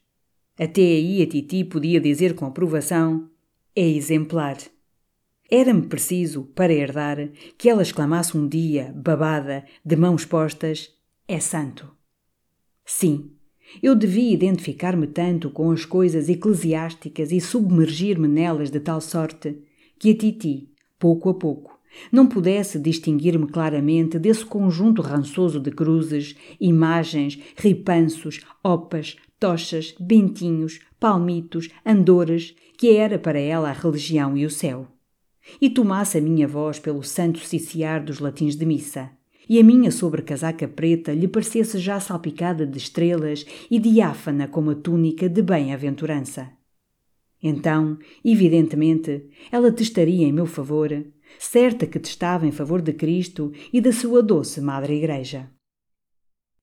[0.60, 3.30] Até aí a Titi podia dizer com aprovação:
[3.76, 4.58] é exemplar.
[5.50, 10.90] Era-me preciso, para herdar, que ela exclamasse um dia, babada, de mãos postas:
[11.28, 11.90] É santo.
[12.84, 13.32] Sim,
[13.84, 19.62] eu devia identificar-me tanto com as coisas eclesiásticas e submergir-me nelas de tal sorte
[20.00, 21.78] que a Titi, pouco a pouco,
[22.12, 31.70] não pudesse distinguir-me claramente desse conjunto rançoso de cruzes, imagens, ripanços, opas, tochas, bentinhos, palmitos,
[31.86, 34.88] andoras, que era para ela a religião e o céu
[35.62, 39.10] e tomasse a minha voz pelo santo ciciar dos latins de missa,
[39.50, 44.76] e a minha sobrecasaca preta lhe parecesse já salpicada de estrelas e diáfana como a
[44.76, 46.52] túnica de bem-aventurança.
[47.42, 50.90] Então, evidentemente, ela testaria em meu favor,
[51.40, 55.50] certa que testava em favor de Cristo e da sua doce Madre Igreja.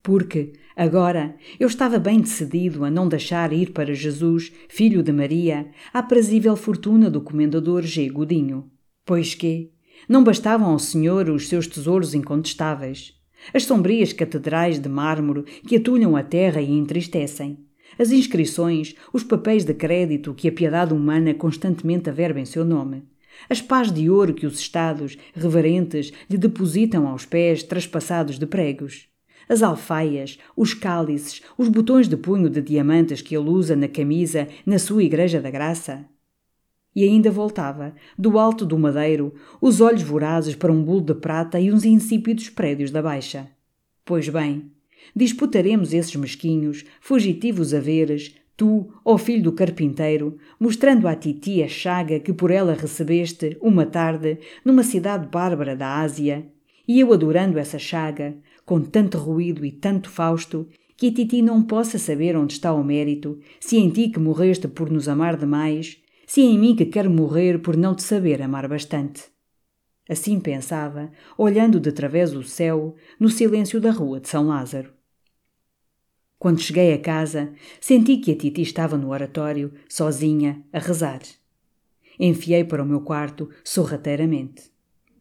[0.05, 5.67] Porque, agora, eu estava bem decidido a não deixar ir para Jesus, filho de Maria,
[5.91, 8.07] a aprazível fortuna do comendador G.
[8.09, 8.69] Godinho.
[9.03, 9.71] Pois que
[10.07, 13.15] não bastavam ao Senhor os seus tesouros incontestáveis,
[13.51, 17.65] as sombrias catedrais de mármore que atulham a terra e entristecem,
[17.97, 23.05] as inscrições, os papéis de crédito que a piedade humana constantemente averba em seu nome,
[23.49, 29.07] as pás de ouro que os Estados, reverentes, lhe depositam aos pés traspassados de pregos,
[29.47, 34.47] as alfaias, os cálices, os botões de punho de diamantes que ele usa na camisa
[34.65, 36.05] na sua Igreja da Graça,
[36.95, 41.59] e ainda voltava, do alto do madeiro, os olhos vorazes para um bulo de prata
[41.59, 43.49] e uns insípidos prédios da Baixa.
[44.05, 44.71] Pois bem,
[45.13, 52.19] disputaremos esses mesquinhos, fugitivos haveres, tu, ó filho do carpinteiro, mostrando à titi a chaga
[52.19, 56.45] que por ela recebeste, uma tarde, numa cidade bárbara da Ásia,
[56.87, 61.61] e eu adorando essa chaga, com tanto ruído e tanto fausto, que a titi não
[61.61, 66.01] possa saber onde está o mérito, se em ti que morreste por nos amar demais,
[66.25, 69.23] se é em mim que quero morrer por não te saber amar bastante.
[70.09, 74.93] Assim pensava, olhando de través o céu, no silêncio da rua de São Lázaro.
[76.37, 81.21] Quando cheguei a casa, senti que a Titi estava no oratório, sozinha, a rezar.
[82.19, 84.71] Enfiei para o meu quarto sorrateiramente.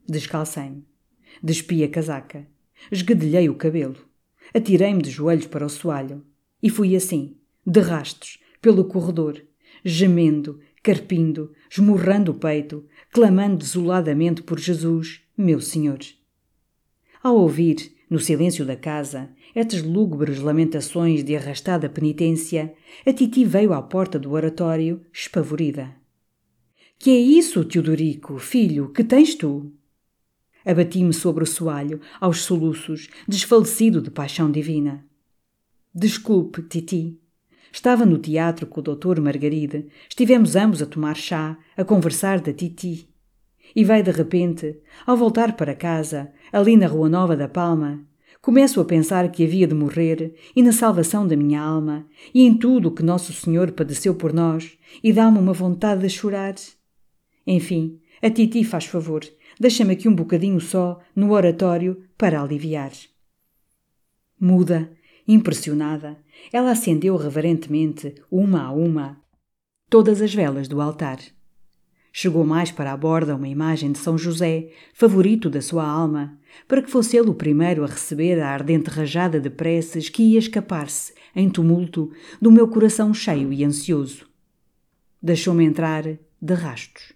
[0.06, 0.86] Descalcei-me.
[1.42, 2.53] Despi a casaca.
[2.90, 3.96] Esguedelhei o cabelo.
[4.52, 6.24] Atirei-me de joelhos para o soalho.
[6.62, 9.42] E fui assim, de rastos, pelo corredor,
[9.84, 15.98] gemendo, carpindo, esmurrando o peito, clamando desoladamente por Jesus, meu Senhor.
[17.22, 22.74] Ao ouvir, no silêncio da casa, estas lúgubres lamentações de arrastada penitência,
[23.06, 25.94] a Titi veio à porta do oratório, espavorida.
[26.98, 29.72] Que é isso, Teodorico, filho, que tens tu?
[30.64, 35.04] Abati-me sobre o soalho, aos soluços, desfalecido de paixão divina.
[35.94, 37.18] Desculpe, Titi.
[37.70, 39.84] Estava no teatro com o doutor Margarida.
[40.08, 43.08] Estivemos ambos a tomar chá, a conversar da Titi.
[43.74, 48.04] E vai de repente, ao voltar para casa, ali na Rua Nova da Palma,
[48.40, 52.56] começo a pensar que havia de morrer e na salvação da minha alma e em
[52.56, 56.54] tudo o que Nosso Senhor padeceu por nós e dá-me uma vontade de chorar.
[57.46, 59.24] Enfim, a Titi faz favor,
[59.58, 62.92] deixa-me aqui um bocadinho só no oratório para aliviar.
[64.40, 64.90] Muda,
[65.26, 66.18] impressionada,
[66.52, 69.20] ela acendeu reverentemente, uma a uma,
[69.88, 71.18] todas as velas do altar.
[72.16, 76.38] Chegou mais para a borda uma imagem de São José, favorito da sua alma,
[76.68, 80.38] para que fosse ele o primeiro a receber a ardente rajada de preces que ia
[80.38, 84.28] escapar-se, em tumulto, do meu coração cheio e ansioso.
[85.20, 86.04] Deixou-me entrar
[86.40, 87.12] de rastos.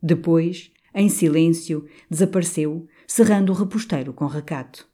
[0.00, 4.86] Depois, em silêncio, desapareceu, cerrando o reposteiro com recato.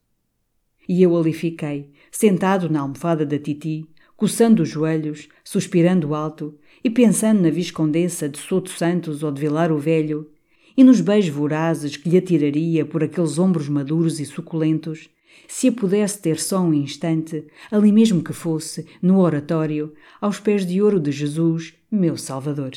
[0.88, 6.90] E eu ali fiquei, sentado na almofada da Titi, coçando os joelhos, suspirando alto e
[6.90, 10.30] pensando na Viscondessa de Soto Santos ou de Vilar o Velho
[10.76, 15.08] e nos beijos vorazes que lhe atiraria por aqueles ombros maduros e suculentos,
[15.46, 20.66] se a pudesse ter só um instante, ali mesmo que fosse, no oratório, aos pés
[20.66, 22.72] de ouro de Jesus, meu Salvador.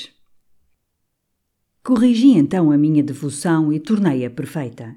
[1.88, 4.94] Corrigi então a minha devoção e tornei-a perfeita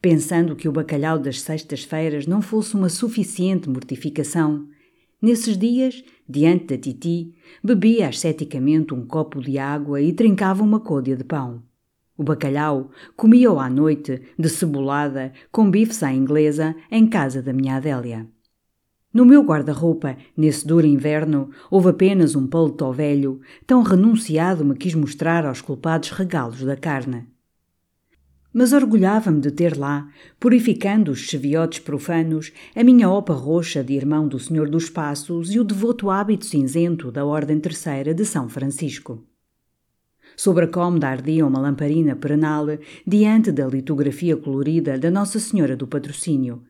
[0.00, 4.68] pensando que o bacalhau das sextas-feiras não fosse uma suficiente mortificação.
[5.20, 11.16] Nesses dias, diante da Titi, bebia asceticamente um copo de água e trincava uma côdea
[11.16, 11.60] de pão.
[12.16, 17.78] O bacalhau comia-o à noite, de cebolada, com bifes à inglesa, em casa da minha
[17.78, 18.28] Adélia.
[19.16, 24.94] No meu guarda-roupa, nesse duro inverno, houve apenas um paletó velho, tão renunciado me quis
[24.94, 27.26] mostrar aos culpados regalos da carne
[28.52, 30.08] mas orgulhava-me de ter lá,
[30.40, 35.60] purificando os cheviotes profanos, a minha opa roxa de irmão do Senhor dos Passos e
[35.60, 39.22] o devoto hábito cinzento da Ordem Terceira de São Francisco.
[40.34, 42.66] Sobre a cômoda ardia uma lamparina perenal
[43.06, 46.62] diante da litografia colorida da Nossa Senhora do Patrocínio.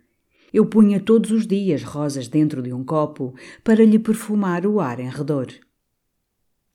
[0.53, 5.01] Eu punha todos os dias rosas dentro de um copo para lhe perfumar o ar
[5.01, 5.49] em redor.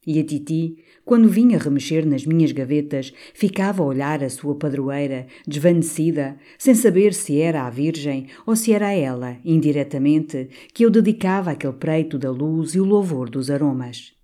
[0.06, 5.28] E a Titi, quando vinha remexer nas minhas gavetas, ficava a olhar a sua padroeira,
[5.48, 10.90] desvanecida, sem saber se era a Virgem ou se era a ela, indiretamente, que eu
[10.90, 14.21] dedicava aquele preito da luz e o louvor dos aromas.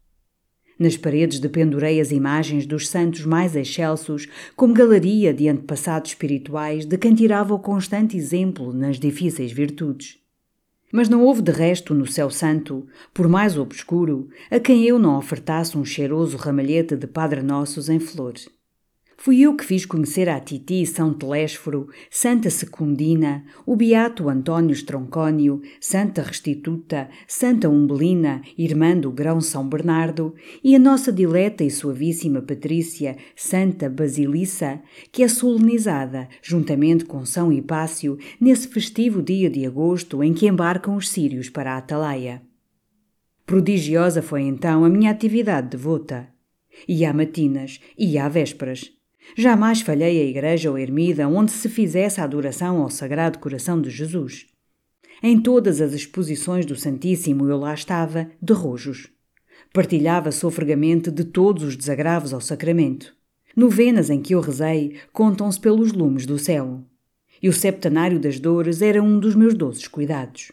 [0.79, 6.97] Nas paredes dependurei as imagens dos santos mais excelsos, como galeria de antepassados espirituais de
[6.97, 10.19] quem tirava o constante exemplo nas difíceis virtudes.
[10.91, 15.17] Mas não houve de resto no céu santo, por mais obscuro, a quem eu não
[15.17, 18.35] ofertasse um cheiroso ramalhete de Padre Nossos em flor.
[19.27, 25.61] Fui eu que fiz conhecer à Titi São Telésforo, Santa Secundina, o Beato Antônio Stroncónio,
[25.81, 32.41] Santa Restituta, Santa Umbelina, irmã do grão São Bernardo, e a nossa dileta e suavíssima
[32.41, 34.79] Patrícia, Santa Basilissa,
[35.11, 40.95] que é solenizada, juntamente com São Hipácio, nesse festivo dia de agosto em que embarcam
[40.95, 42.41] os sírios para a Atalaia.
[43.45, 46.29] Prodigiosa foi então a minha atividade devota.
[46.87, 48.96] Ia a matinas, ia a vésperas.
[49.35, 53.89] Jamais falhei a igreja ou ermida onde se fizesse a adoração ao Sagrado Coração de
[53.89, 54.47] Jesus.
[55.21, 59.07] Em todas as exposições do Santíssimo eu lá estava, de rojos.
[59.73, 63.15] Partilhava sofregamente de todos os desagravos ao sacramento.
[63.55, 66.83] Novenas em que eu rezei contam-se pelos lumes do céu.
[67.41, 70.51] E o septenário das dores era um dos meus doces cuidados.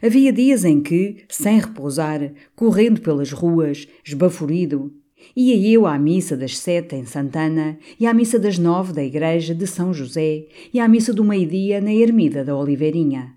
[0.00, 4.92] Havia dias em que, sem repousar, correndo pelas ruas, esbaforido,
[5.36, 9.54] Ia eu à missa das sete em Santana e à missa das nove da igreja
[9.54, 13.34] de São José e à missa do meio-dia na ermida da Oliveirinha.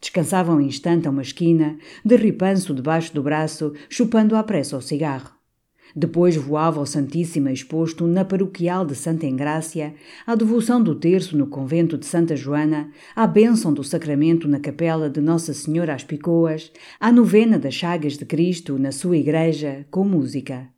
[0.00, 4.82] Descansava um instante a uma esquina, de ripanço debaixo do braço, chupando à pressa o
[4.82, 5.32] cigarro.
[5.96, 9.94] Depois voava ao Santíssimo exposto na paroquial de Santa Engrácia,
[10.26, 15.08] à devoção do terço no convento de Santa Joana, à bênção do sacramento na capela
[15.08, 20.04] de Nossa Senhora às Picoas, à novena das Chagas de Cristo na sua igreja, com
[20.04, 20.73] música.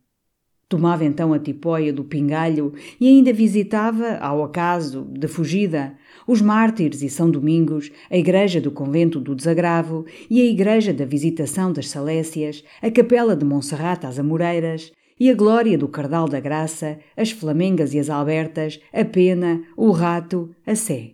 [0.69, 5.95] Tomava então a tipóia do pingalho e ainda visitava, ao acaso, de fugida,
[6.27, 11.05] os mártires e São Domingos, a igreja do convento do Desagravo e a igreja da
[11.05, 16.41] Visitação das Salécias, a capela de Monserrate às Amoreiras e a glória do Cardal da
[16.41, 21.13] Graça, as Flamengas e as Albertas, a Pena, o Rato, a Sé.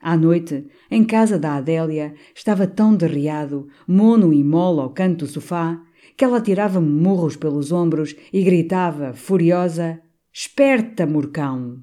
[0.00, 5.30] À noite, em casa da Adélia, estava tão derriado, mono e mole ao canto do
[5.30, 5.82] sofá,
[6.16, 10.00] que ela tirava-me murros pelos ombros e gritava, furiosa:
[10.32, 11.82] Esperta, Murcão!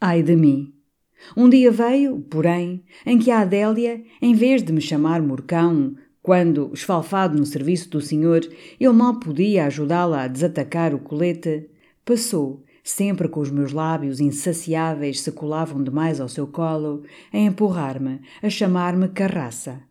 [0.00, 0.74] Ai de mim!
[1.36, 6.70] Um dia veio, porém, em que a Adélia, em vez de me chamar Murcão, quando,
[6.72, 8.40] esfalfado no serviço do senhor,
[8.78, 11.68] eu mal podia ajudá-la a desatacar o colete,
[12.04, 17.02] passou, sempre com os meus lábios insaciáveis se colavam demais ao seu colo,
[17.32, 19.89] a empurrar-me, a chamar-me carraça.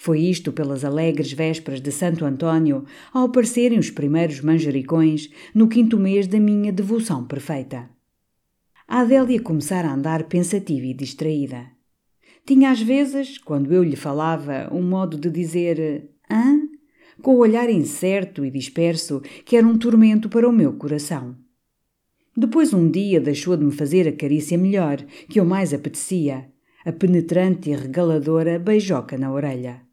[0.00, 5.98] Foi isto pelas alegres vésperas de Santo Antônio, ao aparecerem os primeiros manjericões, no quinto
[5.98, 7.90] mês da minha devoção perfeita.
[8.86, 11.66] A Adélia começara a andar pensativa e distraída.
[12.46, 16.60] Tinha às vezes, quando eu lhe falava, um modo de dizer hã?
[17.20, 21.36] com o olhar incerto e disperso que era um tormento para o meu coração.
[22.36, 26.48] Depois um dia deixou de me fazer a carícia melhor, que eu mais apetecia,
[26.84, 29.87] a penetrante e regaladora beijoca na orelha.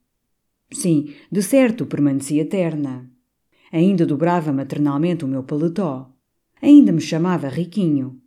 [0.72, 3.09] Sim, de certo permanecia terna.
[3.72, 6.11] Ainda dobrava maternalmente o meu paletó.
[6.61, 8.20] Ainda me chamava riquinho.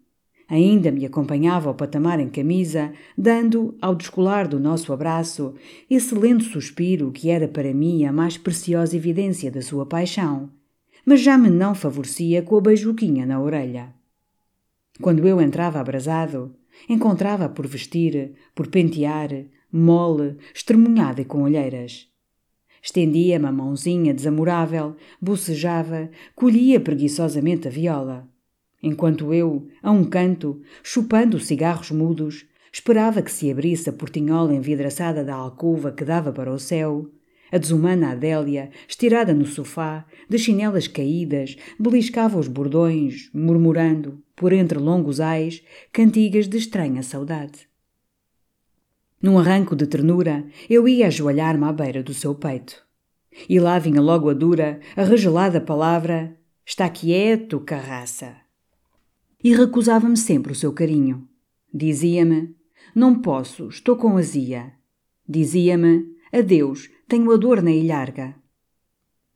[0.48, 5.54] Ainda me acompanhava ao patamar em camisa, dando, ao descolar do nosso abraço,
[5.90, 10.50] esse lento suspiro que era para mim a mais preciosa evidência da sua paixão,
[11.04, 13.94] mas já me não favorecia com a beijoquinha na orelha.
[15.02, 16.54] Quando eu entrava abrasado,
[16.88, 19.30] encontrava por vestir, por pentear,
[19.70, 22.08] mole, estremunhada e com olheiras.
[22.88, 28.26] Estendia-me a mãozinha desamorável, bocejava, colhia preguiçosamente a viola.
[28.82, 35.22] Enquanto eu, a um canto, chupando cigarros mudos, esperava que se abrisse a portinhola envidraçada
[35.22, 37.10] da alcova que dava para o céu,
[37.52, 44.78] a desumana Adélia, estirada no sofá, de chinelas caídas, beliscava os bordões, murmurando, por entre
[44.78, 45.62] longos ais,
[45.92, 47.67] cantigas de estranha saudade.
[49.20, 52.86] Num arranco de ternura, eu ia ajoelhar-me à beira do seu peito.
[53.48, 58.36] E lá vinha logo a dura, a regelada palavra: Está quieto, carraça.
[59.42, 61.28] E recusava-me sempre o seu carinho.
[61.72, 62.54] Dizia-me:
[62.94, 64.72] Não posso, estou com azia.
[65.28, 68.36] Dizia-me: Adeus, tenho a dor na ilharga.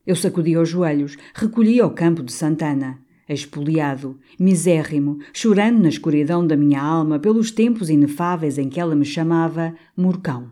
[0.06, 3.01] Eu sacudia os joelhos, recolhia ao campo de Santana,
[3.32, 9.04] expoliado, misérrimo, chorando na escuridão da minha alma pelos tempos inefáveis em que ela me
[9.04, 10.50] chamava Murcão.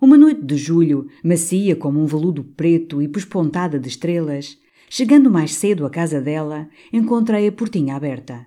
[0.00, 4.58] Uma noite de julho, macia como um veludo preto e pespontada de estrelas,
[4.88, 8.46] chegando mais cedo à casa dela, encontrei a portinha aberta.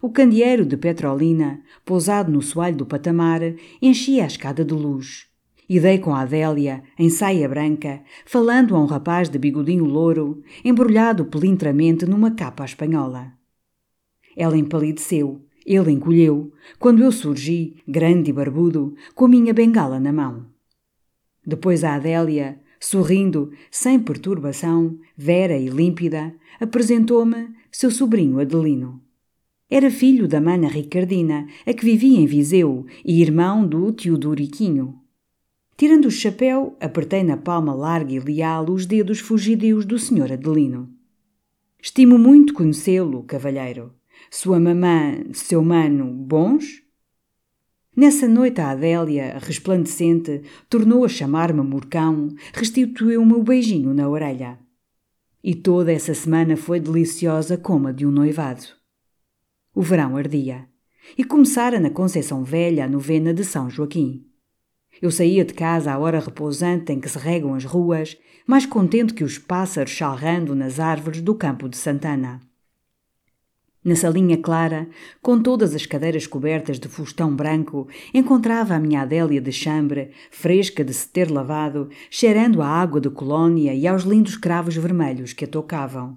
[0.00, 3.40] O candeeiro de petrolina, pousado no soalho do patamar,
[3.82, 5.27] enchia a escada de luz
[5.68, 10.42] e dei com a Adélia, em saia branca, falando a um rapaz de bigodinho louro,
[10.64, 13.32] embrulhado pelintramente numa capa espanhola.
[14.36, 20.12] Ela empalideceu, ele encolheu, quando eu surgi, grande e barbudo, com a minha bengala na
[20.12, 20.46] mão.
[21.46, 29.02] Depois a Adélia, sorrindo, sem perturbação, vera e límpida, apresentou-me seu sobrinho Adelino.
[29.70, 34.98] Era filho da mana Ricardina, a que vivia em Viseu, e irmão do tio Duriquinho.
[35.78, 40.32] Tirando o chapéu, apertei na palma larga e leal os dedos fugidios do Sr.
[40.32, 40.92] Adelino.
[41.80, 43.94] Estimo muito conhecê-lo, cavalheiro.
[44.28, 46.82] Sua mamã, seu mano, bons?
[47.96, 54.58] Nessa noite a Adélia, resplandecente, tornou a chamar-me Murcão, restituiu-me o beijinho na orelha.
[55.44, 58.64] E toda essa semana foi deliciosa como a de um noivado.
[59.72, 60.68] O verão ardia.
[61.16, 64.27] E começara na Conceição Velha a novena de São Joaquim.
[65.00, 69.14] Eu saía de casa à hora repousante em que se regam as ruas, mais contente
[69.14, 72.40] que os pássaros chalrando nas árvores do campo de Santana.
[73.84, 74.88] Na salinha clara,
[75.22, 80.84] com todas as cadeiras cobertas de fustão branco, encontrava a minha Adélia de chambre, fresca
[80.84, 85.44] de se ter lavado, cheirando a água de colônia e aos lindos cravos vermelhos que
[85.44, 86.16] a tocavam.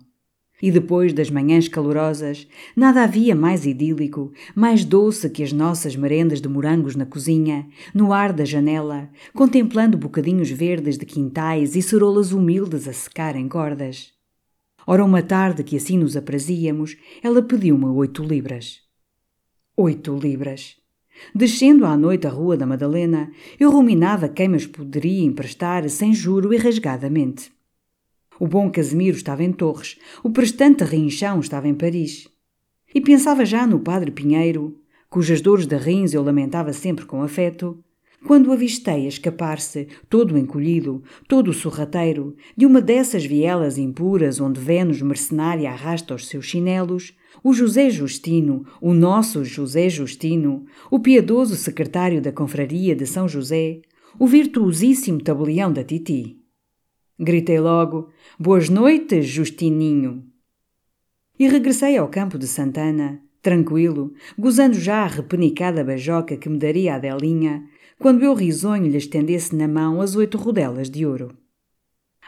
[0.62, 6.40] E depois das manhãs calorosas, nada havia mais idílico, mais doce que as nossas merendas
[6.40, 12.32] de morangos na cozinha, no ar da janela, contemplando bocadinhos verdes de quintais e cerolas
[12.32, 14.14] humildes a secar em cordas.
[14.86, 18.82] Ora, uma tarde que assim nos aprazíamos, ela pediu-me oito libras.
[19.78, 20.76] Oito libras!
[21.36, 26.54] Descendo à noite a Rua da Madalena, eu ruminava quem me poderia emprestar sem juro
[26.54, 27.52] e rasgadamente.
[28.42, 32.28] O bom Casimiro estava em Torres, o prestante Rinchão estava em Paris.
[32.92, 34.80] E pensava já no padre Pinheiro,
[35.12, 37.78] cujas dores de rins eu lamentava sempre com afeto,
[38.26, 45.04] quando avistei a escapar-se, todo encolhido, todo sorrateiro, de uma dessas vielas impuras onde Vênus
[45.04, 52.20] mercenária arrasta os seus chinelos, o José Justino, o nosso José Justino, o piedoso secretário
[52.20, 53.82] da Confraria de São José,
[54.18, 56.41] o virtuosíssimo tabelião da Titi.
[57.20, 58.10] Gritei logo:
[58.40, 60.24] Boas noites, Justininho!
[61.38, 66.96] E regressei ao campo de Santana, tranquilo, gozando já a repenicada bajoca que me daria
[66.96, 67.64] a Delinha,
[67.98, 71.38] quando eu risonho lhe estendesse na mão as oito rodelas de ouro.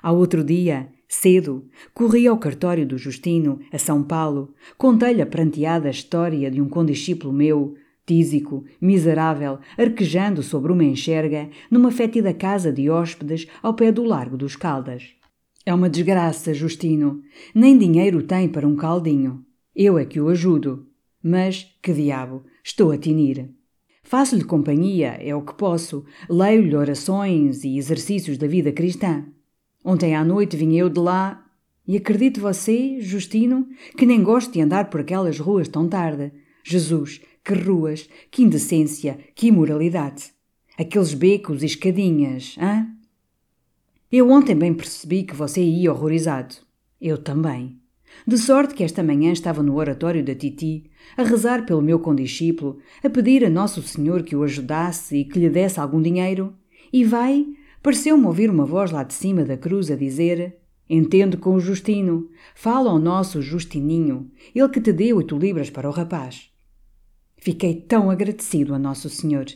[0.02, 5.90] Ao outro dia, cedo, corri ao cartório do Justino, a São Paulo, contei-lhe a pranteada
[5.90, 7.76] história de um condiscípulo meu,
[8.06, 14.38] tísico, miserável, arquejando sobre uma enxerga, numa fétida casa de hóspedes ao pé do Largo
[14.38, 15.16] dos Caldas.
[15.66, 17.22] É uma desgraça, Justino.
[17.56, 19.46] Nem dinheiro tem para um caldinho.
[19.76, 20.88] Eu é que o ajudo.
[21.24, 23.50] Mas, que diabo, estou a tinir.
[24.04, 26.04] Faço-lhe companhia, é o que posso.
[26.30, 29.26] Leio-lhe orações e exercícios da vida cristã.
[29.86, 31.46] Ontem à noite vim eu de lá
[31.88, 36.32] e acredite você, Justino, que nem gosto de andar por aquelas ruas tão tarde.
[36.64, 40.32] Jesus, que ruas, que indecência, que imoralidade.
[40.78, 42.88] Aqueles becos e escadinhas, hã?
[44.12, 46.56] Eu ontem bem percebi que você ia horrorizado.
[47.02, 47.80] Eu também.
[48.26, 52.78] De sorte que esta manhã estava no oratório da Titi, a rezar pelo meu condiscípulo,
[53.04, 56.54] a pedir a Nosso Senhor que o ajudasse e que lhe desse algum dinheiro,
[56.94, 57.46] e vai,
[57.82, 60.58] pareceu-me ouvir uma voz lá de cima da cruz a dizer:
[60.90, 65.90] Entendo com o Justino, fala ao nosso Justininho, ele que te deu oito libras para
[65.90, 66.53] o rapaz.
[67.44, 69.48] Fiquei tão agradecido a Nosso Senhor.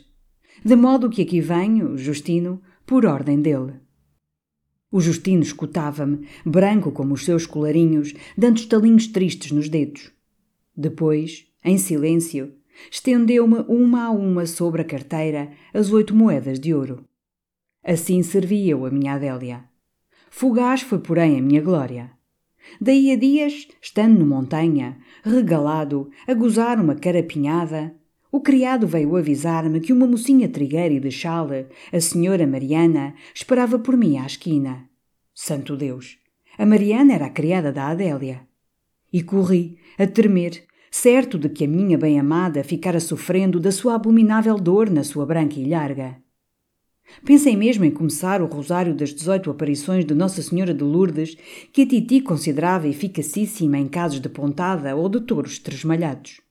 [0.61, 3.75] De modo que aqui venho, Justino, por ordem dele.
[4.91, 10.11] O Justino escutava-me, branco como os seus colarinhos, dando estalinhos tristes nos dedos.
[10.75, 12.53] Depois, em silêncio,
[12.91, 17.05] estendeu-me uma a uma sobre a carteira as oito moedas de ouro.
[17.81, 19.63] Assim servi eu a minha Adélia.
[20.29, 22.11] Fugaz foi, porém, a minha glória.
[22.81, 27.95] Daí a dias, estando no montanha, regalado, a gozar uma carapinhada,
[28.31, 33.79] o criado veio avisar-me que uma mocinha trigueira e de chale, a senhora Mariana, esperava
[33.79, 34.89] por mim à esquina.
[35.33, 36.17] Santo Deus!
[36.57, 38.41] A Mariana era a criada da Adélia.
[39.13, 44.55] E corri, a tremer, certo de que a minha bem-amada ficara sofrendo da sua abominável
[44.55, 46.17] dor na sua branca larga.
[47.25, 51.35] Pensei mesmo em começar o rosário das dezoito aparições de Nossa Senhora de Lourdes,
[51.71, 56.41] que a Titi considerava eficacíssima em casos de pontada ou de touros tresmalhados.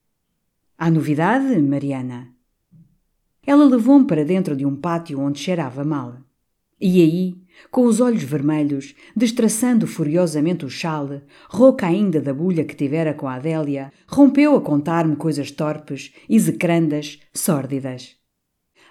[0.79, 2.29] Há novidade, Mariana?
[3.47, 6.19] Ela levou-me para dentro de um pátio onde cheirava mal.
[6.79, 7.35] E aí,
[7.71, 13.27] com os olhos vermelhos, destraçando furiosamente o chale, rouca ainda da bulha que tivera com
[13.27, 18.17] a Adélia, rompeu a contar-me coisas torpes, execrandas, sórdidas.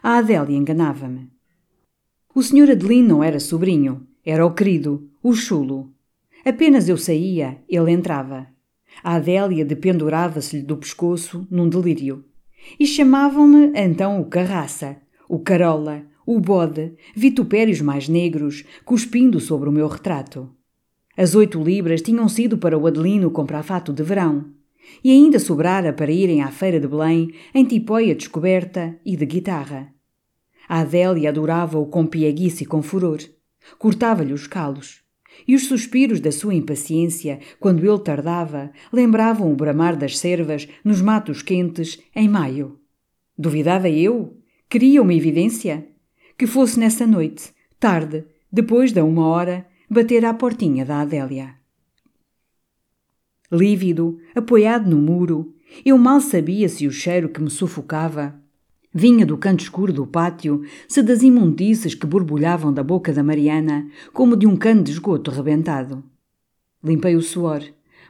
[0.01, 1.34] A Adélia enganava-me.
[2.35, 5.89] O senhor Adelino não era sobrinho, era o querido, o chulo.
[6.43, 8.47] Apenas eu saía, ele entrava.
[9.01, 12.25] A Adélia dependurava-se-lhe do pescoço, num delírio.
[12.77, 14.97] E chamavam-me então o Carraça,
[15.29, 20.49] o Carola, o Bode, vitupérios mais negros, cuspindo sobre o meu retrato.
[21.15, 24.47] As oito libras tinham sido para o Adelino comprar fato de verão.
[25.01, 29.94] E ainda sobrara para irem à feira de Belém em tipóia descoberta e de guitarra.
[30.67, 33.19] A Adélia adorava-o com pieguice e com furor.
[33.77, 35.03] Cortava-lhe os calos.
[35.47, 41.01] E os suspiros da sua impaciência, quando ele tardava, lembravam o bramar das cervas nos
[41.01, 42.79] matos quentes em maio.
[43.37, 44.37] Duvidava eu?
[44.69, 45.87] Queria uma evidência?
[46.37, 51.55] Que fosse nessa noite, tarde, depois da uma hora, bater à portinha da Adélia.
[53.51, 55.53] Lívido, apoiado no muro,
[55.85, 58.41] eu mal sabia se o cheiro que me sufocava
[58.97, 63.91] Vinha do canto escuro do pátio, se das imundícies que borbulhavam da boca da Mariana,
[64.13, 66.01] como de um cano de esgoto rebentado.
[66.81, 67.61] Limpei o suor.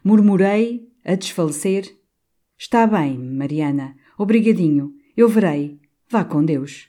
[0.04, 1.92] Murmurei, a desfalecer.
[2.56, 3.96] Está bem, Mariana.
[4.16, 4.94] Obrigadinho.
[5.18, 5.80] Eu verei.
[6.08, 6.88] Vá com Deus.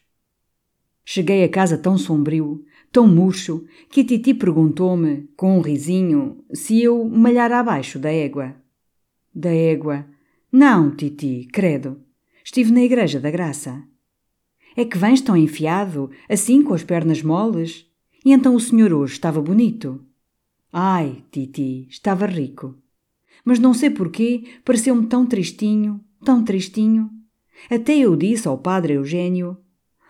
[1.02, 7.02] Cheguei a casa tão sombrio, tão murcho, que Titi perguntou-me, com um risinho, se eu
[7.08, 8.56] malhara abaixo da égua.
[9.34, 10.04] Da égua.
[10.52, 12.04] Não, Titi, credo.
[12.46, 13.82] Estive na Igreja da Graça.
[14.76, 17.84] É que vens tão enfiado, assim com as pernas moles?
[18.24, 20.00] E então o senhor hoje estava bonito.
[20.72, 22.76] Ai, Titi, estava rico.
[23.44, 27.10] Mas não sei porquê, pareceu-me tão tristinho, tão tristinho.
[27.68, 29.56] Até eu disse ao padre Eugênio: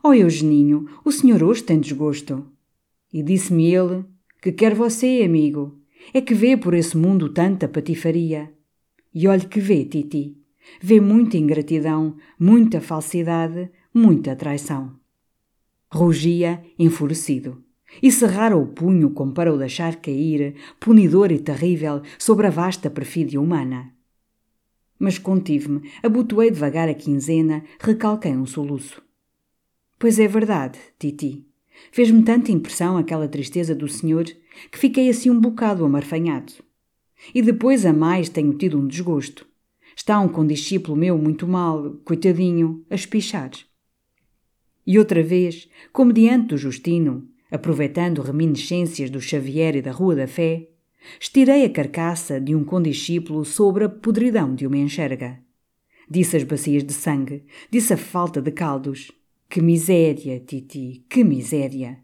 [0.05, 2.45] Ó oh, Eugeninho, o senhor hoje tem desgosto.
[3.11, 4.05] E disse-me ele:
[4.43, 5.81] Que quer você, amigo?
[6.13, 8.53] É que vê por esse mundo tanta patifaria.
[9.15, 10.37] E olhe que vê, Titi.
[10.81, 14.95] Vê muita ingratidão, muita falsidade, muita traição.
[15.91, 17.63] Rugia, enfurecido,
[18.03, 22.91] e cerrara o punho como para o deixar cair, punidor e terrível, sobre a vasta
[22.91, 23.93] perfídia humana.
[24.99, 29.03] Mas contive-me, abotoei devagar a quinzena, recalquei um soluço.
[29.99, 31.47] Pois é verdade, Titi.
[31.93, 36.53] Fez-me tanta impressão aquela tristeza do senhor que fiquei assim um bocado amarfanhado.
[37.35, 39.47] E depois a mais tenho tido um desgosto.
[39.97, 43.51] Está um condiscípulo meu muito mal, coitadinho, a espichar.
[44.87, 50.27] E outra vez, como diante do Justino, aproveitando reminiscências do Xavier e da Rua da
[50.27, 50.69] Fé,
[51.19, 55.41] estirei a carcaça de um condiscípulo sobre a podridão de uma enxerga.
[56.09, 59.11] Disse as bacias de sangue, disse a falta de caldos.
[59.49, 61.99] Que miséria, Titi, que miséria!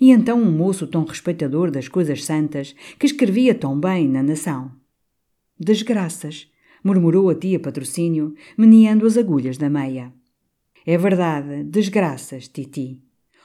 [0.00, 4.72] E então um moço tão respeitador das coisas santas, que escrevia tão bem na nação.
[5.58, 6.50] Desgraças,
[6.84, 10.12] murmurou a tia Patrocínio, meneando as agulhas da meia.
[10.86, 12.98] É verdade, desgraças, Titi.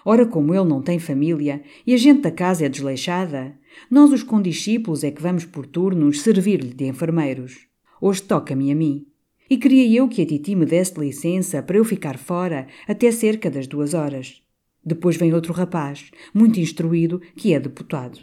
[0.06, 3.58] Ora, como ele não tem família e a gente da casa é desleixada,
[3.90, 7.68] nós, os condiscípulos, é que vamos por turnos servir-lhe de enfermeiros.
[8.02, 9.06] Hoje toca-me a mim.
[9.50, 13.50] E queria eu que a Titi me desse licença para eu ficar fora até cerca
[13.50, 14.42] das duas horas.
[14.86, 18.20] Depois vem outro rapaz, muito instruído, que é deputado.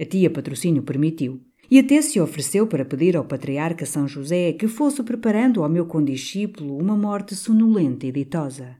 [0.00, 1.40] A tia Patrocínio permitiu,
[1.74, 5.84] e até se ofereceu para pedir ao patriarca São José que fosse preparando ao meu
[5.84, 8.76] condiscípulo uma morte sonolenta e ditosa.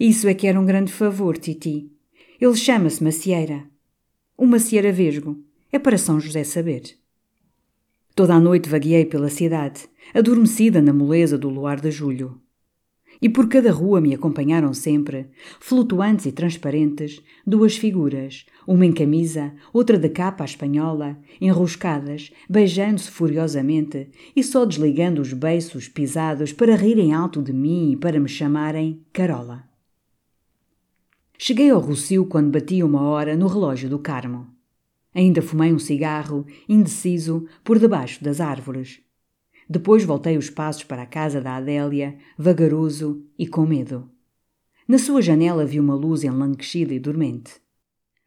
[0.00, 1.92] Isso é que era um grande favor, Titi.
[2.40, 3.66] Ele chama-se Macieira.
[4.34, 5.44] O Macieira Vesgo.
[5.70, 6.84] É para São José saber.
[8.14, 12.40] Toda a noite vagueei pela cidade, adormecida na moleza do luar de julho.
[13.20, 19.52] E por cada rua me acompanharam sempre, flutuantes e transparentes, duas figuras, uma em camisa,
[19.72, 26.76] outra de capa à espanhola, enroscadas, beijando-se furiosamente e só desligando os beiços pisados para
[26.76, 29.64] rirem alto de mim e para me chamarem Carola.
[31.36, 34.46] Cheguei ao Rocio quando batia uma hora no relógio do Carmo.
[35.14, 39.00] Ainda fumei um cigarro, indeciso, por debaixo das árvores.
[39.68, 44.08] Depois voltei os passos para a casa da Adélia, vagaroso e com medo.
[44.86, 47.52] Na sua janela vi uma luz enlanguecida e dormente.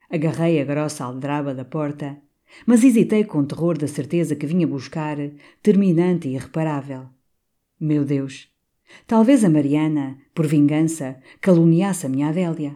[0.09, 2.21] Agarrei a grossa aldraba da porta,
[2.65, 5.17] mas hesitei com terror da certeza que vinha buscar,
[5.63, 7.07] terminante e irreparável.
[7.79, 8.47] Meu Deus!
[9.07, 12.75] Talvez a Mariana, por vingança, caluniasse a minha Adélia.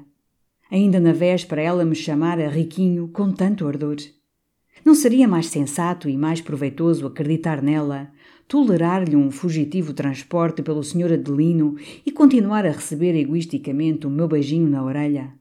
[0.71, 3.97] Ainda na véspera ela me chamara riquinho com tanto ardor.
[4.83, 8.11] Não seria mais sensato e mais proveitoso acreditar nela,
[8.47, 11.13] tolerar-lhe um fugitivo transporte pelo Sr.
[11.13, 11.75] Adelino
[12.05, 15.33] e continuar a receber egoisticamente o meu beijinho na orelha?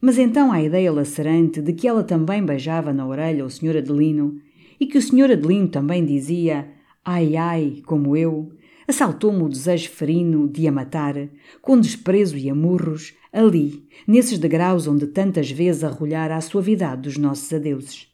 [0.00, 3.78] Mas então a ideia lacerante de que ela também beijava na orelha o Sr.
[3.78, 4.40] Adelino
[4.78, 5.32] e que o Sr.
[5.32, 6.68] Adelino também dizia
[7.04, 8.52] ai ai, como eu,
[8.86, 11.14] assaltou-me o desejo ferino de a matar,
[11.62, 17.52] com desprezo e amurros, ali, nesses degraus onde tantas vezes arrulhara a suavidade dos nossos
[17.52, 18.09] adeuses.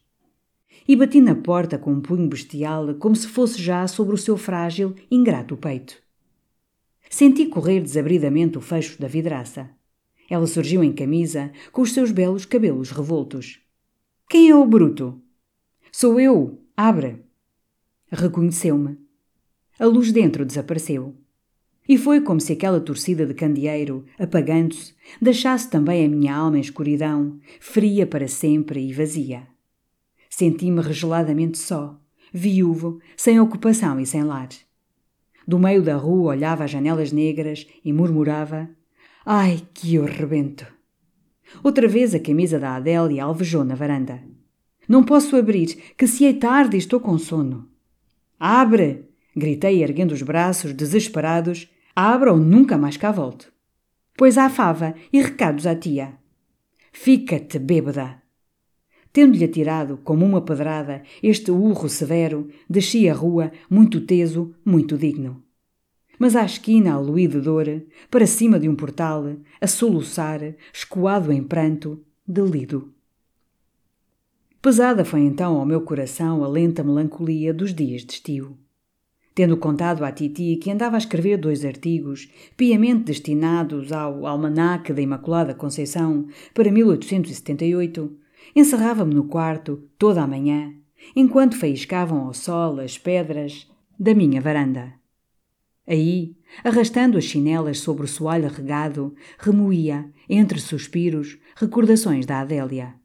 [0.87, 4.37] E bati na porta com um punho bestial, como se fosse já sobre o seu
[4.37, 6.01] frágil, ingrato peito.
[7.09, 9.69] Senti correr desabridamente o fecho da vidraça.
[10.29, 13.59] Ela surgiu em camisa, com os seus belos cabelos revoltos.
[14.29, 15.21] Quem é o bruto?
[15.91, 16.61] Sou eu.
[16.75, 17.23] Abre.
[18.09, 18.97] Reconheceu-me.
[19.79, 21.15] A luz dentro desapareceu.
[21.87, 26.61] E foi como se aquela torcida de candeeiro, apagando-se, deixasse também a minha alma em
[26.61, 29.47] escuridão, fria para sempre e vazia.
[30.37, 31.99] Senti-me regeladamente só,
[32.31, 34.49] viúvo, sem ocupação e sem lar.
[35.47, 38.69] Do meio da rua olhava as janelas negras e murmurava:
[39.25, 40.67] Ai, que eu rebento!
[41.63, 44.21] Outra vez a camisa da Adélia alvejou na varanda.
[44.87, 47.67] Não posso abrir, que se é tarde e estou com sono.
[48.39, 49.09] Abre!
[49.35, 53.51] Gritei erguendo os braços, desesperados, Abra ou nunca mais cá volto.
[54.15, 56.13] Pois há fava e recados à tia.
[56.93, 58.26] Fica-te, bêbada!
[59.11, 65.43] Tendo-lhe atirado, como uma pedrada, este urro severo, desci a rua, muito teso, muito digno.
[66.19, 71.31] Mas à esquina, a luí de dor, para cima de um portal, a soluçar, escoado
[71.31, 72.93] em pranto, delido.
[74.61, 78.57] Pesada foi então ao meu coração a lenta melancolia dos dias de estio.
[79.33, 82.27] Tendo contado à Titi que andava a escrever dois artigos,
[82.57, 88.17] piamente destinados ao Almanaque da Imaculada Conceição para 1878,
[88.59, 90.73] encerrava-me no quarto toda a manhã,
[91.15, 94.93] enquanto faiscavam ao sol as pedras da minha varanda.
[95.87, 102.95] Aí, arrastando as chinelas sobre o soalho regado, remoía, entre suspiros, recordações da Adélia.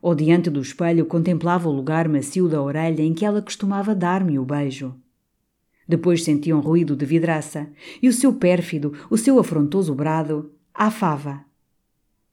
[0.00, 4.38] Ou diante do espelho contemplava o lugar macio da orelha em que ela costumava dar-me
[4.38, 4.94] o beijo.
[5.86, 7.68] Depois sentia um ruído de vidraça
[8.00, 11.44] e o seu pérfido, o seu afrontoso brado: À fava.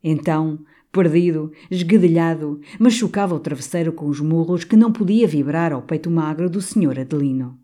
[0.03, 0.59] Então,
[0.91, 6.49] perdido, esguedelhado, machucava o travesseiro com os murros que não podia vibrar ao peito magro
[6.49, 7.59] do senhor Adelino.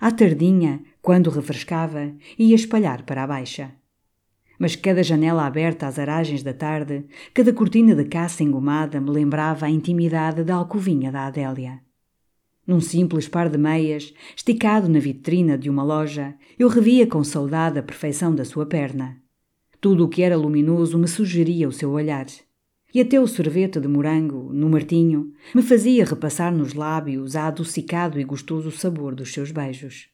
[0.00, 3.72] À tardinha, quando refrescava, ia espalhar para a baixa.
[4.58, 9.66] Mas cada janela aberta às aragens da tarde, cada cortina de caça engomada me lembrava
[9.66, 11.80] a intimidade da alcovinha da Adélia.
[12.66, 17.78] Num simples par de meias, esticado na vitrina de uma loja, eu revia com saudade
[17.78, 19.20] a perfeição da sua perna.
[19.80, 22.26] Tudo o que era luminoso me sugeria o seu olhar.
[22.92, 28.20] E até o sorvete de morango, no martinho, me fazia repassar nos lábios a adocicado
[28.20, 30.10] e gostoso sabor dos seus beijos.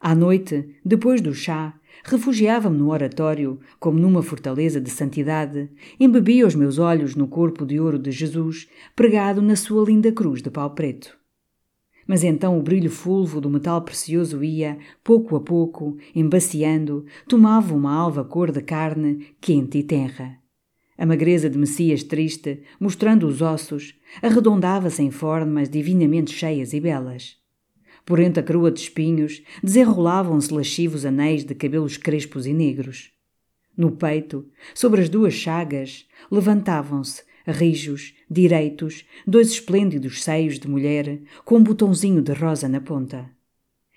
[0.00, 5.68] À noite, depois do chá, refugiava-me no oratório, como numa fortaleza de santidade,
[5.98, 10.40] embebia os meus olhos no corpo de ouro de Jesus, pregado na sua linda cruz
[10.40, 11.19] de pau preto.
[12.10, 17.94] Mas então o brilho fulvo do metal precioso ia, pouco a pouco, embaciando, tomava uma
[17.94, 20.36] alva cor de carne, quente e tenra.
[20.98, 27.36] A magreza de Messias triste, mostrando os ossos, arredondava-se em formas divinamente cheias e belas.
[28.04, 33.12] Por entre a crua de espinhos, desenrolavam-se lascivos anéis de cabelos crespos e negros.
[33.76, 41.56] No peito, sobre as duas chagas, levantavam-se, rijos, direitos, dois esplêndidos seios de mulher, com
[41.56, 43.30] um botãozinho de rosa na ponta.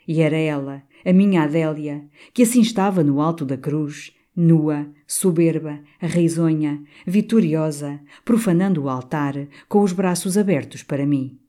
[0.08, 5.80] E era ela, a minha Adélia, que assim estava no alto da cruz, nua, soberba,
[6.00, 11.40] risonha, vitoriosa, profanando o altar, com os braços abertos para mim.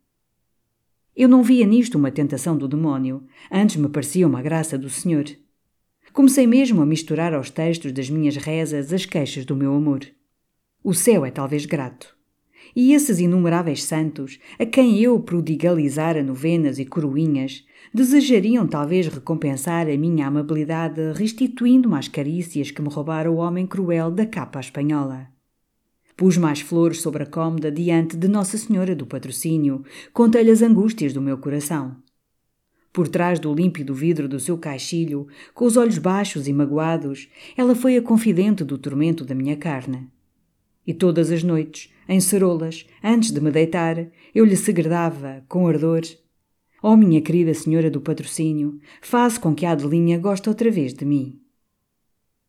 [1.17, 5.25] Eu não via nisto uma tentação do demónio, antes me parecia uma graça do Senhor.
[6.13, 10.01] Comecei mesmo a misturar aos textos das minhas rezas as queixas do meu amor.
[10.87, 12.14] O céu é talvez grato.
[12.76, 17.64] E esses inumeráveis santos, a quem eu prodigalizara novenas e coroinhas,
[17.95, 24.11] desejariam talvez recompensar a minha amabilidade restituindo-me as carícias que me roubara o homem cruel
[24.11, 25.28] da capa espanhola.
[26.14, 29.82] Pus mais flores sobre a cômoda diante de Nossa Senhora do Patrocínio,
[30.12, 31.97] contei-lhe as angústias do meu coração.
[32.93, 37.74] Por trás do límpido vidro do seu caixilho, com os olhos baixos e magoados, ela
[37.74, 40.12] foi a confidente do tormento da minha carne.
[40.87, 46.03] E todas as noites, em cerolas, antes de me deitar, eu lhe segredava, com ardor:
[46.82, 51.05] Oh, minha querida senhora do patrocínio, faz com que a Adelinha goste outra vez de
[51.05, 51.41] mim.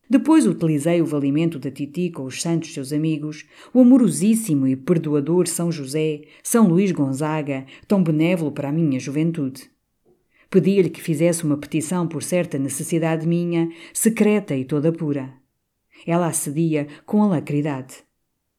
[0.08, 5.48] Depois utilizei o valimento da Titi com os santos seus amigos, o amorosíssimo e perdoador
[5.48, 9.68] São José, São Luís Gonzaga, tão benévolo para a minha juventude.
[10.48, 15.34] Pedi-lhe que fizesse uma petição por certa necessidade minha, secreta e toda pura.
[16.06, 18.05] Ela acedia com alacridade.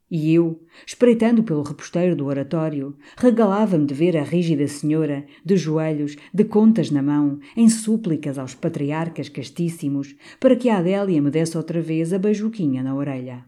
[0.10, 6.16] E eu, espreitando pelo reposteiro do oratório, regalava-me de ver a rígida senhora, de joelhos,
[6.34, 11.58] de contas na mão, em súplicas aos patriarcas castíssimos, para que a Adélia me desse
[11.58, 13.45] outra vez a beijuquinha na orelha.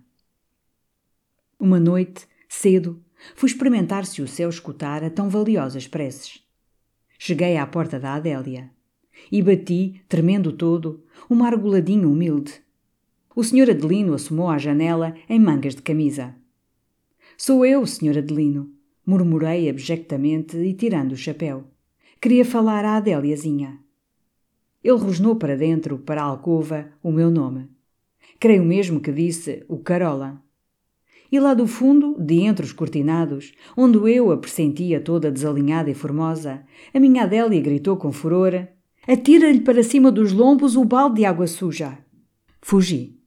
[1.57, 3.01] Uma noite, cedo,
[3.35, 6.43] fui experimentar se o céu escutara tão valiosas preces.
[7.17, 8.69] Cheguei à porta da Adélia
[9.31, 12.61] e bati, tremendo todo, uma argoladinha humilde.
[13.35, 16.35] O senhor Adelino assomou à janela em mangas de camisa.
[17.41, 18.17] Sou eu, Sr.
[18.17, 18.69] Adelino,
[19.05, 21.63] murmurei abjectamente e tirando o chapéu.
[22.19, 23.79] Queria falar à Adéliazinha.
[24.83, 27.69] Ele rosnou para dentro, para a alcova, o meu nome.
[28.41, 30.43] Creio mesmo que disse o Carola.
[31.31, 35.93] E lá do fundo, de entre os cortinados, onde eu a pressentia toda desalinhada e
[35.93, 38.67] formosa, a minha Adélia gritou com furor:
[39.07, 41.99] Atira-lhe para cima dos lombos o balde de água suja.
[42.61, 43.17] Fugi.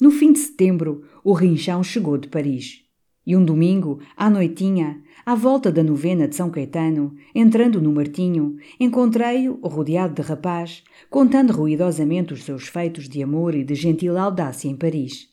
[0.00, 2.81] No fim de setembro, o rinchão chegou de Paris.
[3.24, 8.56] E um domingo, à noitinha, à volta da novena de São Caetano, entrando no Martinho,
[8.80, 14.68] encontrei-o, rodeado de rapaz, contando ruidosamente os seus feitos de amor e de gentil audácia
[14.68, 15.28] em Paris.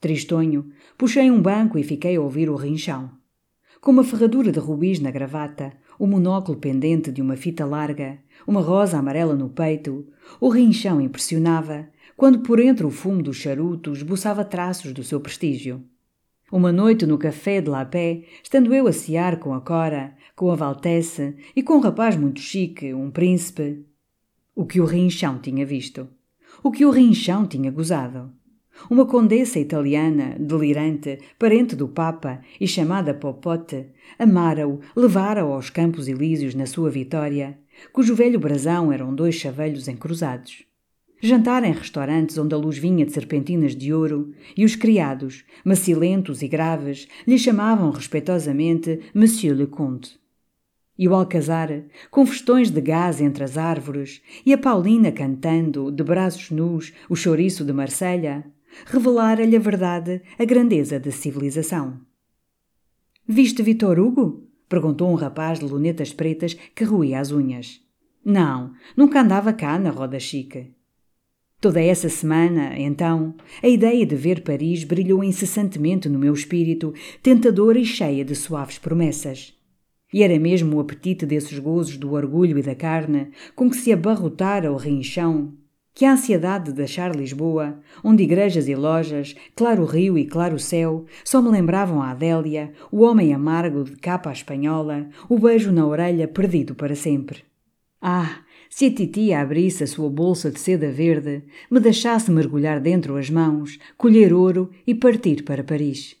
[0.00, 3.10] Tristonho, puxei um banco e fiquei a ouvir o rinchão.
[3.80, 8.60] Com uma ferradura de rubis na gravata, o monóculo pendente de uma fita larga, uma
[8.60, 10.06] rosa amarela no peito,
[10.40, 15.82] o rinchão impressionava, quando por entre o fumo dos charutos esboçava traços do seu prestígio.
[16.50, 20.50] Uma noite no café de La Paix, estando eu a cear com a Cora, com
[20.50, 23.84] a Valtesse e com um rapaz muito chique, um príncipe.
[24.56, 26.08] O que o rinchão tinha visto.
[26.62, 28.32] O que o rinchão tinha gozado.
[28.88, 33.88] Uma condessa italiana, delirante, parente do Papa e chamada Popote,
[34.18, 37.58] amara-o, levara-o aos Campos Elíseos na sua vitória,
[37.92, 40.67] cujo velho brasão eram dois chavelhos encruzados.
[41.20, 46.42] Jantar em restaurantes onde a luz vinha de serpentinas de ouro e os criados, macilentos
[46.42, 50.16] e graves, lhe chamavam respeitosamente Monsieur le Comte.
[50.96, 51.70] E o alcazar,
[52.10, 57.16] com festões de gás entre as árvores, e a Paulina cantando, de braços nus, o
[57.16, 58.44] chouriço de Marselha,
[58.86, 62.00] revelara-lhe a verdade, a grandeza da civilização.
[63.26, 64.44] Viste Vitor Hugo?
[64.68, 67.80] perguntou um rapaz de lunetas pretas que ruía as unhas.
[68.24, 70.77] Não, nunca andava cá na roda chique.
[71.60, 77.80] Toda essa semana, então, a ideia de ver Paris brilhou incessantemente no meu espírito, tentadora
[77.80, 79.52] e cheia de suaves promessas.
[80.12, 83.92] E era mesmo o apetite desses gozos do orgulho e da carne com que se
[83.92, 85.52] abarrotara o rinchão,
[85.92, 91.06] que a ansiedade de deixar Lisboa, onde igrejas e lojas, claro rio e claro céu,
[91.24, 96.28] só me lembravam a Adélia, o homem amargo de capa espanhola, o beijo na orelha
[96.28, 97.42] perdido para sempre.
[98.00, 103.16] Ah, se a titia abrisse a sua bolsa de seda verde, me deixasse mergulhar dentro
[103.16, 106.16] as mãos, colher ouro e partir para Paris.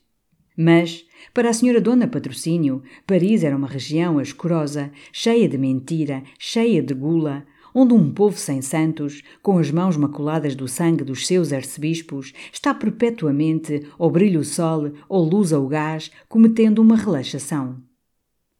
[0.56, 6.82] Mas, para a senhora Dona Patrocínio, Paris era uma região escurosa, cheia de mentira, cheia
[6.82, 11.52] de gula, onde um povo sem santos, com as mãos maculadas do sangue dos seus
[11.52, 17.87] arcebispos, está perpetuamente, ou brilha o sol, ou luza o gás, cometendo uma relaxação.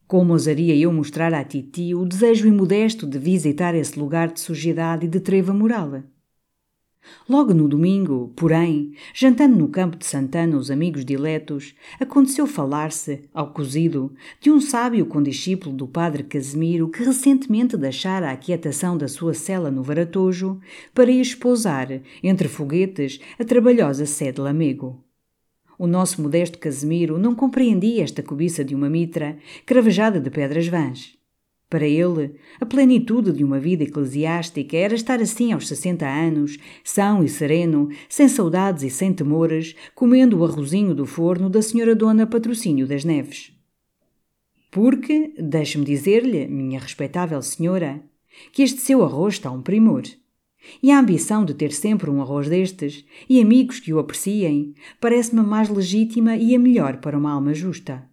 [0.09, 5.05] Como ousaria eu mostrar à Titi o desejo imodesto de visitar esse lugar de sujidade
[5.05, 6.01] e de treva moral?
[7.29, 13.53] Logo no domingo, porém, jantando no campo de Santana os amigos diletos, aconteceu falar-se, ao
[13.53, 19.35] cozido, de um sábio condiscípulo do padre Casimiro que recentemente deixara a quietação da sua
[19.35, 20.59] cela no Varatojo
[20.91, 25.07] para ir esposar, entre foguetes, a trabalhosa sede Lamego.
[25.79, 31.17] O nosso modesto Casimiro não compreendia esta cobiça de uma mitra cravejada de pedras vãs.
[31.69, 37.23] Para ele, a plenitude de uma vida eclesiástica era estar assim aos 60 anos, são
[37.23, 42.27] e sereno, sem saudades e sem temores, comendo o arrozinho do forno da senhora Dona
[42.27, 43.53] Patrocínio das Neves.
[44.69, 48.03] Porque, deixe-me dizer-lhe, minha respeitável senhora,
[48.51, 50.03] que este seu arroz está um primor.
[50.81, 55.41] E a ambição de ter sempre um arroz destes, e amigos que o apreciem, parece-me
[55.41, 58.07] mais legítima e a melhor para uma alma justa.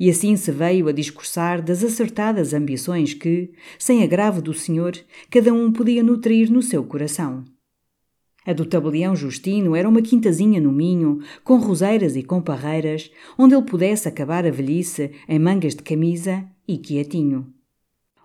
[0.00, 4.96] E assim se veio a discursar das acertadas ambições que, sem agravo do senhor,
[5.28, 7.44] cada um podia nutrir no seu coração.
[8.46, 13.54] A do tabelião Justino era uma quintazinha no Minho, com roseiras e com parreiras, onde
[13.54, 17.52] ele pudesse acabar a velhice em mangas de camisa e quietinho.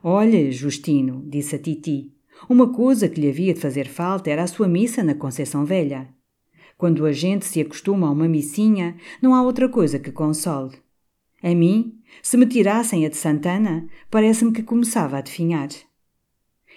[0.01, 2.12] Olha, Justino, disse a Titi,
[2.49, 6.09] uma coisa que lhe havia de fazer falta era a sua missa na Conceição Velha.
[6.77, 10.75] Quando a gente se acostuma a uma missinha, não há outra coisa que console.
[11.41, 15.69] A mim, se me tirassem a de Santana, parece-me que começava a definhar.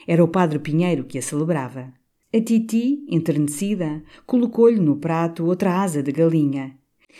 [0.07, 1.93] Era o padre Pinheiro que a celebrava.
[2.33, 6.77] A Titi, enternecida, colocou-lhe no prato outra asa de galinha.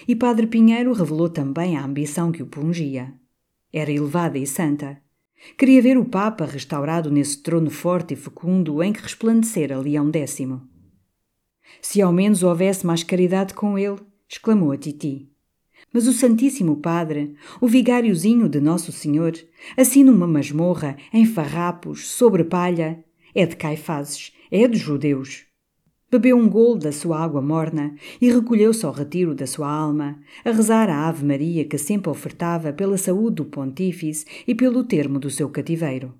[0.07, 3.15] E padre Pinheiro revelou também a ambição que o pungia.
[3.73, 5.01] Era elevada e santa.
[5.57, 10.39] Queria ver o Papa restaurado nesse trono forte e fecundo em que resplandecera Leão X.
[11.81, 15.31] Se ao menos houvesse mais caridade com ele, exclamou a Titi.
[15.93, 19.33] Mas o Santíssimo Padre, o vigáriozinho de Nosso Senhor,
[19.77, 25.46] assim numa masmorra, em farrapos, sobre palha, é de caifazes, é dos judeus.
[26.17, 30.51] Bebeu um golo da sua água morna e recolheu-se ao retiro da sua alma, a
[30.51, 35.29] rezar a Ave Maria que sempre ofertava pela saúde do pontífice e pelo termo do
[35.29, 36.15] seu cativeiro.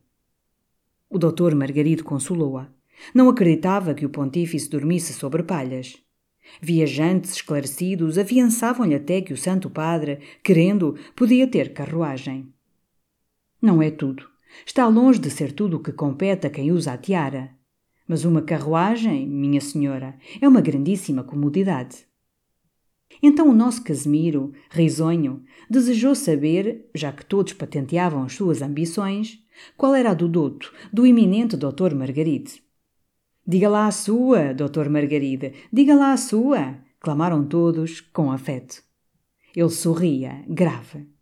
[1.09, 2.69] O doutor Margarido consolou-a.
[3.15, 5.97] Não acreditava que o pontífice dormisse sobre palhas.
[6.61, 12.53] Viajantes esclarecidos afiançavam-lhe até que o Santo Padre, querendo, podia ter carruagem.
[13.63, 14.29] Não é tudo.
[14.67, 17.56] Está longe de ser tudo o que compete a quem usa a tiara.
[18.07, 22.07] Mas uma carruagem, minha senhora, é uma grandíssima comodidade.
[23.23, 29.39] Então o nosso Casimiro, risonho, desejou saber, já que todos patenteavam as suas ambições,
[29.77, 32.63] qual era a do douto, do iminente doutor Margaride.
[33.47, 38.83] Diga lá a sua, doutor Margarida, diga lá a sua, clamaram todos com afeto.
[39.55, 41.16] Ele sorria, grave.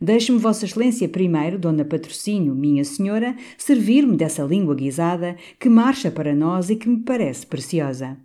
[0.00, 6.34] Deixe-me Vossa Excelência primeiro, Dona Patrocínio, minha senhora, servir-me dessa língua guisada que marcha para
[6.34, 8.16] nós e que me parece preciosa.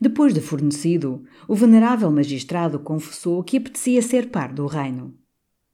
[0.00, 5.14] Depois de fornecido, o venerável magistrado confessou que apetecia ser par do reino.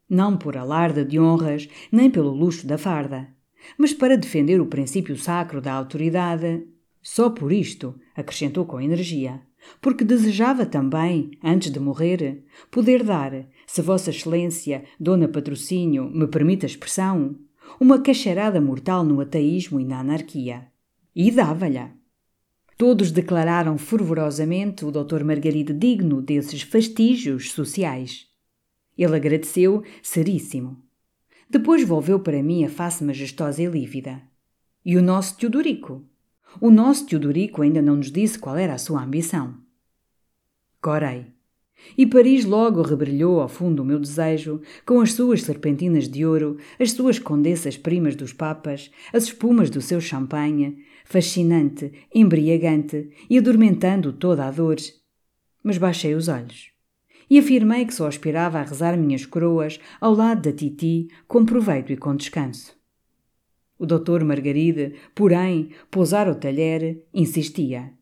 [0.09, 3.29] Não por alarde de honras, nem pelo luxo da farda
[3.77, 6.67] mas para defender o princípio sacro da autoridade.
[7.03, 9.41] Só por isto, acrescentou com energia,
[9.81, 16.65] porque desejava também, antes de morrer, poder dar, se Vossa Excelência, Dona Patrocínio, me permite
[16.65, 17.37] a expressão,
[17.79, 20.69] uma cacharada mortal no ateísmo e na anarquia.
[21.15, 21.79] E dava-lhe.
[22.79, 25.23] Todos declararam fervorosamente o Dr.
[25.23, 28.27] Margarido digno desses fastígios sociais.
[28.97, 30.83] Ele agradeceu, seríssimo.
[31.51, 34.23] Depois volveu para mim a face majestosa e lívida.
[34.83, 36.09] E o nosso Teodorico?
[36.59, 39.59] O nosso Teodorico ainda não nos disse qual era a sua ambição.
[40.81, 41.38] Corei.
[41.97, 46.57] E Paris logo rebrilhou ao fundo o meu desejo, com as suas serpentinas de ouro,
[46.79, 54.13] as suas condessas primas dos papas, as espumas do seu champanhe, fascinante, embriagante e adormentando
[54.13, 54.77] toda a dor.
[55.63, 56.71] Mas baixei os olhos.
[57.31, 61.93] E afirmei que só aspirava a rezar minhas coroas ao lado da Titi, com proveito
[61.93, 62.79] e com descanso.
[63.79, 67.98] O doutor Margaride, porém, pousar o talher, insistia.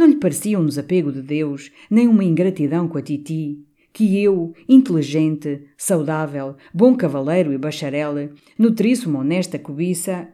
[0.00, 4.54] Não lhe parecia um desapego de Deus, nem uma ingratidão com a Titi, que eu,
[4.66, 10.26] inteligente, saudável, bom cavaleiro e bacharel, nutrisse uma honesta cobiça.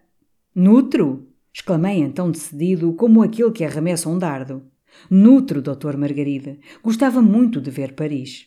[0.54, 1.26] Nutro!
[1.52, 4.62] exclamei então decidido, como aquele que arremessa um dardo.
[5.10, 6.56] Nutro, doutor Margarida.
[6.80, 8.46] Gostava muito de ver Paris.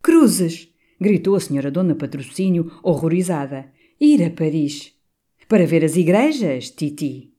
[0.00, 0.68] Cruzes!
[1.00, 3.72] gritou a senhora Dona Patrocínio, horrorizada.
[4.00, 4.92] Ir a Paris.
[5.48, 7.31] Para ver as igrejas, Titi.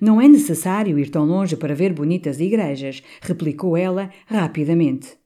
[0.00, 5.18] Não é necessário ir tão longe para ver bonitas igrejas, replicou ela rapidamente.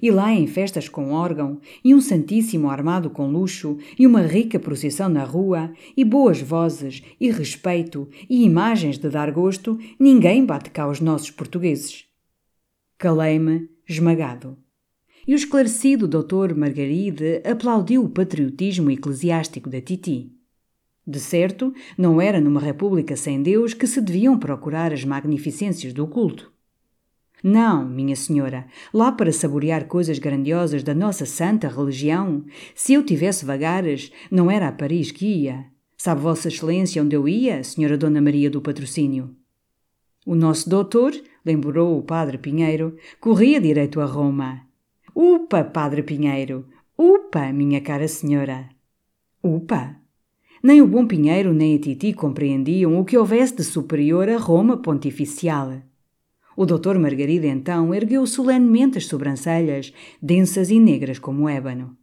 [0.00, 4.58] E lá em festas com órgão, e um santíssimo armado com luxo, e uma rica
[4.58, 10.70] procissão na rua, e boas vozes, e respeito, e imagens de dar gosto, ninguém bate
[10.70, 12.04] cá os nossos portugueses.
[12.96, 14.56] Calei-me, esmagado.
[15.26, 20.37] E o esclarecido doutor Margaride aplaudiu o patriotismo eclesiástico da Titi.
[21.08, 26.06] De certo, não era numa república sem Deus que se deviam procurar as magnificências do
[26.06, 26.52] culto.
[27.42, 32.44] Não, minha senhora, lá para saborear coisas grandiosas da nossa santa religião,
[32.74, 35.64] se eu tivesse vagares, não era a Paris que ia.
[35.96, 39.34] Sabe Vossa Excelência onde eu ia, senhora Dona Maria do Patrocínio?
[40.26, 44.60] O nosso doutor, lembrou o Padre Pinheiro, corria direito a Roma.
[45.16, 46.68] Upa, Padre Pinheiro!
[46.98, 48.68] Upa, minha cara senhora!
[49.42, 49.97] Upa!
[50.62, 54.76] Nem o bom Pinheiro nem a Titi compreendiam o que houvesse de superior a Roma
[54.76, 55.80] pontificial.
[56.56, 61.96] O doutor Margarida então ergueu solenemente as sobrancelhas, densas e negras como ébano.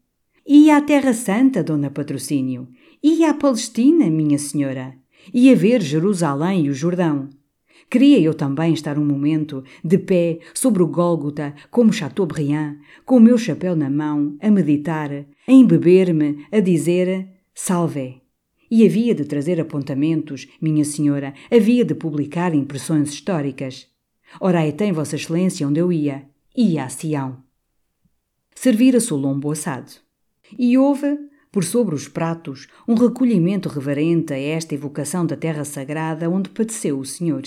[0.48, 2.70] Ia à Terra Santa, Dona Patrocínio.
[3.04, 4.94] Ia à Palestina, minha senhora.
[5.34, 7.30] Ia ver Jerusalém e o Jordão.
[7.90, 13.22] Queria eu também estar um momento, de pé, sobre o Gólgota, como Chateaubriand, com o
[13.22, 18.25] meu chapéu na mão, a meditar, a embeber-me, a dizer Salve.
[18.70, 23.88] E havia de trazer apontamentos, minha senhora, havia de publicar impressões históricas.
[24.40, 26.26] Ora, aí tem Vossa Excelência onde eu ia.
[26.56, 27.38] Ia a Sião.
[28.56, 29.92] Servira-se o lombo assado.
[30.58, 31.18] E houve,
[31.52, 37.00] por sobre os pratos, um recolhimento reverente a esta evocação da terra sagrada onde padeceu
[37.00, 37.44] o Senhor.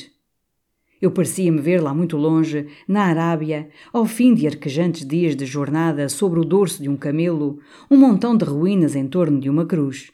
[1.01, 6.09] Eu parecia-me ver lá muito longe, na Arábia, ao fim de arquejantes dias de jornada
[6.09, 7.61] sobre o dorso de um camelo,
[7.91, 10.11] um montão de ruínas em torno de uma cruz.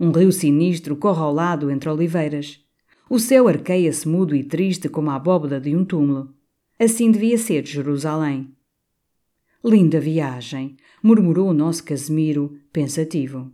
[0.00, 2.64] Um rio sinistro corre ao lado entre oliveiras.
[3.10, 6.32] O céu arqueia-se mudo e triste como a abóbada de um túmulo.
[6.78, 8.54] Assim devia ser Jerusalém.
[9.64, 13.50] Linda viagem, murmurou o nosso Casimiro, pensativo.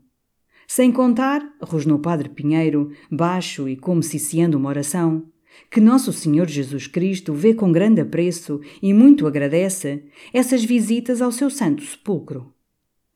[0.66, 5.26] Sem contar, rosnou Padre Pinheiro, baixo e como ciciando uma oração,
[5.70, 11.32] que Nosso Senhor Jesus Cristo vê com grande apreço e muito agradece essas visitas ao
[11.32, 12.53] seu santo sepulcro.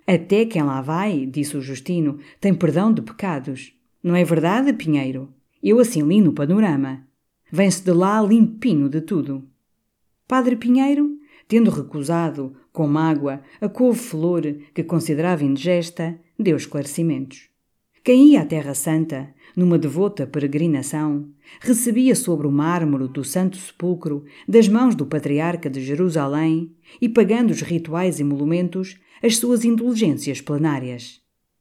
[0.08, 3.74] Até quem lá vai, disse o Justino, tem perdão de pecados.
[4.02, 5.28] Não é verdade, Pinheiro?
[5.62, 7.06] Eu assim li no panorama.
[7.52, 9.46] Vem-se de lá limpinho de tudo.
[10.26, 11.10] Padre Pinheiro,
[11.46, 17.50] tendo recusado, com mágoa, a couve-flor que considerava indigesta, deu esclarecimentos.
[18.02, 21.28] Quem ia à Terra Santa, numa devota peregrinação,
[21.60, 27.50] recebia sobre o mármore do Santo Sepulcro, das mãos do Patriarca de Jerusalém, e pagando
[27.50, 31.20] os rituais e monumentos, as suas indulgências plenárias.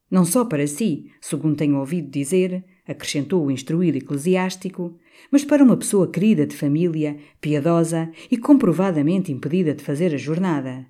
[0.10, 4.98] Não só para si, segundo tenho ouvido dizer, acrescentou o instruído eclesiástico,
[5.32, 10.86] mas para uma pessoa querida de família, piedosa e comprovadamente impedida de fazer a jornada,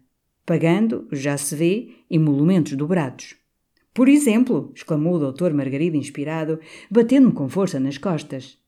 [0.46, 3.36] pagando, já se vê, emolumentos dobrados.
[3.94, 6.60] Por exemplo, exclamou o doutor Margarida inspirado,
[6.90, 8.60] batendo-me com força nas costas.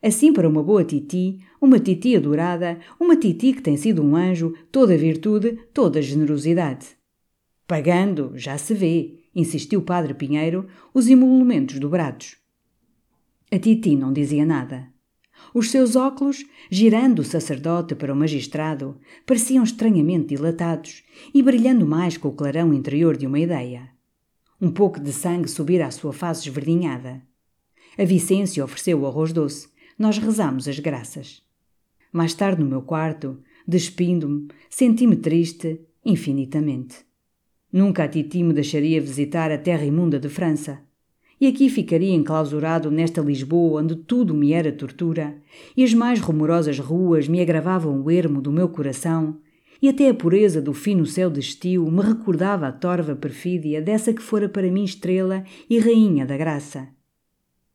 [0.00, 4.54] Assim para uma boa titi, uma titi adorada, uma titi que tem sido um anjo,
[4.70, 6.99] toda virtude, toda generosidade.
[7.70, 12.34] Pagando, já se vê, insistiu Padre Pinheiro, os emolumentos dobrados.
[13.48, 14.88] A Titi não dizia nada.
[15.54, 22.16] Os seus óculos, girando o sacerdote para o magistrado, pareciam estranhamente dilatados e brilhando mais
[22.16, 23.88] com o clarão interior de uma ideia.
[24.60, 27.22] Um pouco de sangue subira à sua face esverdinhada.
[27.96, 29.68] A Vicência ofereceu o arroz doce.
[29.96, 31.40] Nós rezamos as graças.
[32.12, 37.08] Mais tarde, no meu quarto, despindo-me, senti-me triste infinitamente.
[37.72, 40.80] Nunca a Titi me deixaria visitar a terra imunda de França.
[41.40, 45.36] E aqui ficaria enclausurado nesta Lisboa onde tudo me era tortura,
[45.76, 49.38] e as mais rumorosas ruas me agravavam o ermo do meu coração,
[49.80, 54.12] e até a pureza do fino céu de estio me recordava a torva perfídia dessa
[54.12, 56.88] que fora para mim estrela e rainha da graça.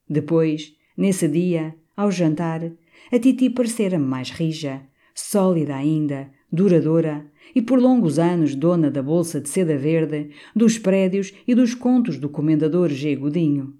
[0.07, 2.71] Depois, nesse dia, ao jantar,
[3.11, 4.81] a Titi parecera-me mais rija,
[5.15, 7.25] sólida ainda, duradoura,
[7.55, 12.17] e por longos anos dona da bolsa de seda verde, dos prédios e dos contos
[12.17, 13.15] do comendador G.
[13.15, 13.73] Godinho.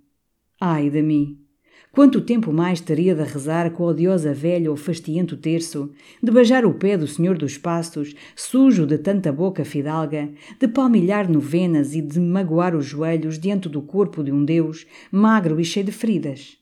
[0.59, 1.45] Ai de mim!
[1.91, 6.65] Quanto tempo mais teria de rezar com a odiosa velha ou fastiento terço, de beijar
[6.65, 12.01] o pé do senhor dos passos, sujo de tanta boca fidalga, de palmilhar novenas e
[12.01, 16.57] de magoar os joelhos diante do corpo de um Deus, magro e cheio de feridas.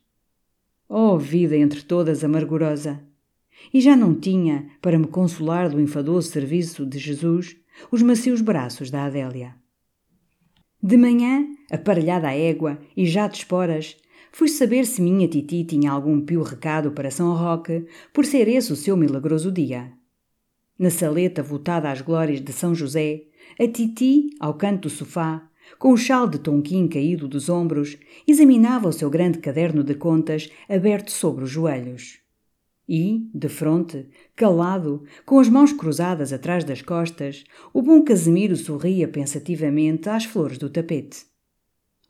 [0.88, 3.13] Oh, vida entre todas amargurosa!
[3.74, 7.58] E já não tinha, para me consolar do enfadoso serviço de Jesus,
[7.92, 9.56] os macios braços da Adélia.
[10.82, 13.98] De manhã, aparelhada a égua e já de esporas,
[14.36, 18.74] Fui saber se minha titi tinha algum pio recado para São Roque, por ser esse
[18.74, 19.94] o seu milagroso dia.
[20.78, 23.26] Na saleta votada às glórias de São José,
[23.60, 25.48] a titi, ao canto do sofá,
[25.78, 27.96] com o chal de tonquim caído dos ombros,
[28.28, 32.23] examinava o seu grande caderno de contas aberto sobre os joelhos.
[32.88, 39.08] E, de fronte, calado, com as mãos cruzadas atrás das costas, o bom Casimiro sorria
[39.08, 41.26] pensativamente às flores do tapete.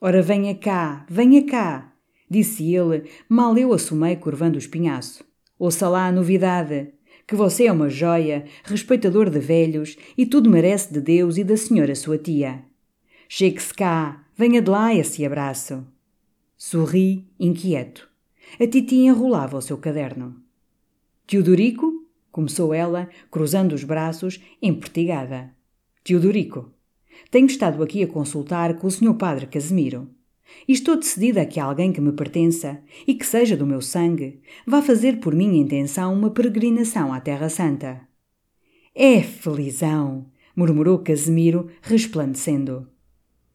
[0.02, 1.94] Ora, venha cá, venha cá,
[2.30, 5.24] disse ele, mal eu assumei curvando o espinhaço.
[5.60, 6.92] Ouça lá a novidade,
[7.28, 11.56] que você é uma joia, respeitador de velhos, e tudo merece de Deus e da
[11.56, 12.64] senhora sua tia.
[13.30, 15.86] Chegue-se cá, venha de lá esse abraço.
[16.58, 18.10] Sorri, inquieto.
[18.60, 20.43] A titi enrolava o seu caderno.
[21.26, 22.06] Teodorico?
[22.32, 25.54] Começou ela, cruzando os braços, empertigada.
[26.04, 26.72] Teodorico.
[27.32, 30.10] Tenho estado aqui a consultar com o senhor padre Casimiro.
[30.68, 34.42] E estou decidida a que alguém que me pertença e que seja do meu sangue
[34.68, 38.02] vá fazer por minha intenção uma peregrinação à Terra Santa.
[38.94, 40.28] É felizão!
[40.56, 42.88] murmurou Casimiro, resplandecendo.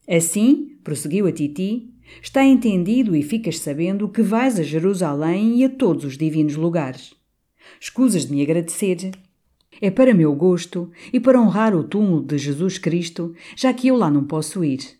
[0.08, 1.90] Assim, prosseguiu a Titi,
[2.22, 7.17] está entendido e ficas sabendo que vais a Jerusalém e a todos os divinos lugares.
[7.80, 9.12] Escusas de me agradecer.
[9.80, 13.96] É para meu gosto e para honrar o túmulo de Jesus Cristo, já que eu
[13.96, 14.98] lá não posso ir.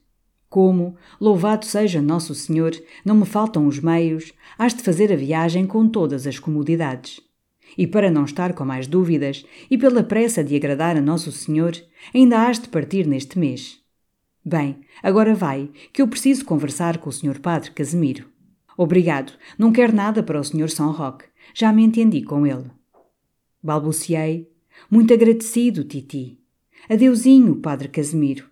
[0.49, 2.73] Como, louvado seja Nosso Senhor,
[3.05, 7.21] não me faltam os meios, has de fazer a viagem com todas as comodidades.
[7.77, 11.73] E para não estar com mais dúvidas, e pela pressa de agradar a Nosso Senhor,
[12.15, 13.79] ainda has de partir neste mês.
[14.43, 17.41] Bem, agora vai, que eu preciso conversar com o Sr.
[17.41, 18.27] Padre Casimiro.
[18.75, 20.71] Obrigado, não quero nada para o Sr.
[20.71, 22.71] São Roque, já me entendi com ele.
[23.63, 24.51] Balbuciei,
[24.91, 26.39] muito agradecido, Titi.
[26.89, 28.49] Adeusinho, Padre Casimiro.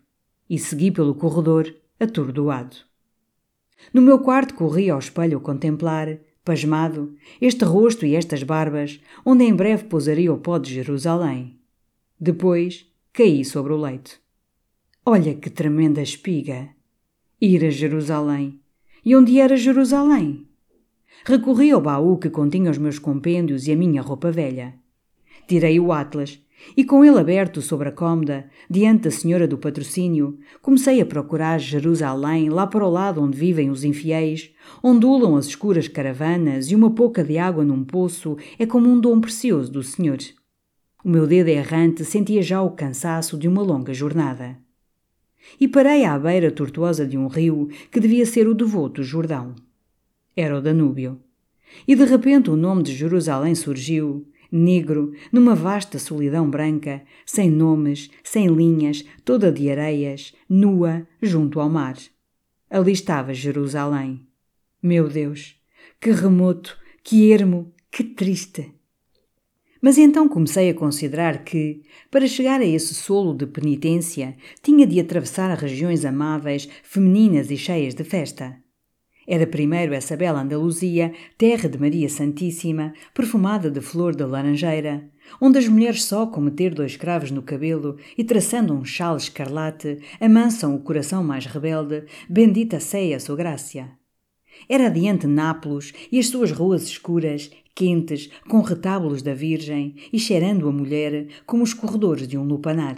[0.48, 2.76] E segui pelo corredor, atordoado.
[3.92, 9.44] No meu quarto corri ao espelho a contemplar, pasmado, este rosto e estas barbas, onde
[9.44, 11.58] em breve pousaria o pó de Jerusalém.
[12.18, 14.20] Depois caí sobre o leito.
[15.04, 16.68] Olha que tremenda espiga!
[17.40, 18.60] Ir a Jerusalém.
[19.04, 20.45] E onde era Jerusalém?
[21.28, 24.74] Recorri ao baú que continha os meus compêndios e a minha roupa velha.
[25.48, 26.40] Tirei o atlas
[26.76, 31.58] e com ele aberto sobre a cômoda, diante da Senhora do Patrocínio, comecei a procurar
[31.58, 36.92] Jerusalém, lá para o lado onde vivem os infiéis, ondulam as escuras caravanas e uma
[36.92, 40.18] pouca de água num poço é como um dom precioso do Senhor.
[41.04, 44.56] O meu dedo errante sentia já o cansaço de uma longa jornada.
[45.58, 49.65] E parei à beira tortuosa de um rio que devia ser o devoto Jordão.
[50.36, 51.18] Era o Danúbio.
[51.88, 58.10] E de repente o nome de Jerusalém surgiu, negro, numa vasta solidão branca, sem nomes,
[58.22, 61.96] sem linhas, toda de areias, nua, junto ao mar.
[62.68, 64.26] Ali estava Jerusalém.
[64.82, 65.56] Meu Deus,
[65.98, 68.72] que remoto, que ermo, que triste!
[69.80, 74.98] Mas então comecei a considerar que, para chegar a esse solo de penitência, tinha de
[75.00, 78.65] atravessar regiões amáveis, femininas e cheias de festa.
[79.26, 85.58] Era primeiro essa bela Andaluzia, terra de Maria Santíssima, perfumada de flor da laranjeira, onde
[85.58, 90.76] as mulheres só com meter dois cravos no cabelo e traçando um chal escarlate amansam
[90.76, 93.88] o coração mais rebelde, bendita seja a sua graça.
[94.68, 100.68] Era adiante Nápoles e as suas ruas escuras, quentes, com retábulos da Virgem e cheirando
[100.68, 102.96] a mulher como os corredores de um lupanar.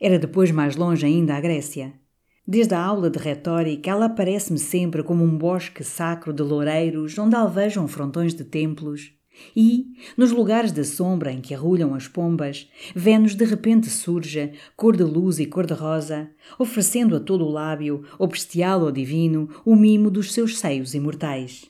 [0.00, 2.03] Era depois mais longe ainda a Grécia.
[2.46, 7.34] Desde a aula de retórica, ela aparece-me sempre como um bosque sacro de loureiros onde
[7.34, 9.12] alvejam frontões de templos,
[9.56, 14.96] E, nos lugares da sombra em que arrulham as pombas, Vênus de repente surge, cor
[14.96, 19.48] de luz e cor de rosa, oferecendo a todo o lábio, ou bestial ou divino,
[19.64, 21.68] o mimo dos seus seios imortais.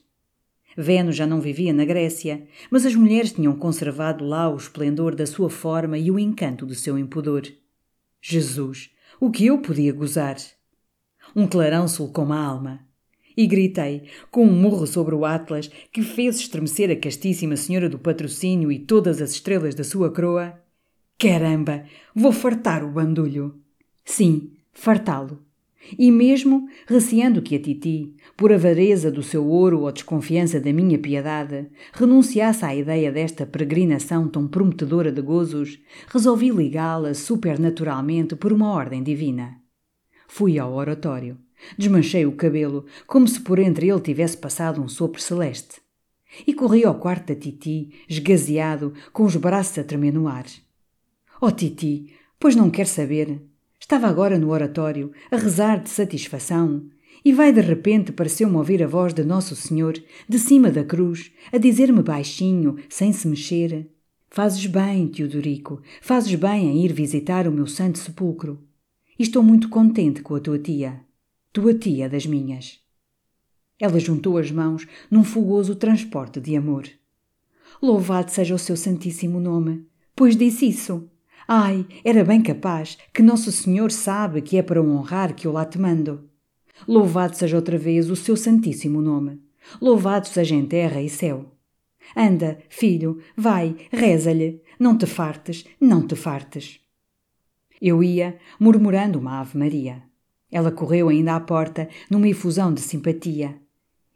[0.76, 5.24] Vênus já não vivia na Grécia, mas as mulheres tinham conservado lá o esplendor da
[5.24, 7.42] sua forma e o encanto do seu impudor.
[8.20, 8.90] Jesus,
[9.20, 10.36] o que eu podia gozar?
[11.35, 12.81] Um clarão sulcou a alma.
[13.36, 17.98] E gritei, com um murro sobre o Atlas que fez estremecer a castíssima senhora do
[17.98, 20.61] patrocínio e todas as estrelas da sua croa:
[21.19, 21.85] Caramba,
[22.15, 23.61] vou fartar o bandulho!
[24.05, 25.43] Sim, fartá-lo.
[25.98, 30.98] E mesmo, receando que a Titi, por avareza do seu ouro ou desconfiança da minha
[30.98, 35.78] piedade, renunciasse à ideia desta peregrinação tão prometedora de gozos,
[36.09, 39.64] resolvi ligá-la supernaturalmente por uma ordem divina.
[40.36, 41.39] Fui ao oratório.
[41.78, 45.81] Desmanchei o cabelo, como se por entre ele tivesse passado um sopro celeste.
[46.44, 50.44] E corri ao quarto da Titi, esgazeado, com os braços a tremer no ar.
[51.40, 53.40] Oh, Titi, pois não quer saber?
[53.78, 56.85] Estava agora no oratório, a rezar de satisfação,
[57.24, 59.94] e vai de repente pareceu-me ouvir a voz de Nosso Senhor,
[60.28, 63.89] de cima da cruz, a dizer-me baixinho, sem se mexer:
[64.28, 68.59] Fazes bem, Teodorico, fazes bem em ir visitar o meu santo sepulcro.
[69.19, 71.05] E estou muito contente com a tua tia
[71.55, 72.81] tua tia das minhas.
[73.78, 76.89] Ela juntou as mãos num fogoso transporte de amor.
[77.81, 79.86] Louvado seja o seu santíssimo nome,
[80.16, 81.09] pois disse isso.
[81.47, 85.65] Ai, era bem capaz, que Nosso Senhor sabe que é para honrar que eu lá
[85.65, 86.28] te mando.
[86.89, 89.41] Louvado seja outra vez o seu santíssimo nome.
[89.81, 91.53] Louvado seja em terra e céu.
[92.16, 94.61] Anda, filho, vai, reza-lhe.
[94.77, 96.84] Não te fartes, não te fartes.
[97.80, 100.02] Eu ia, murmurando uma Ave Maria.
[100.51, 103.59] Ela correu ainda à porta, numa efusão de simpatia.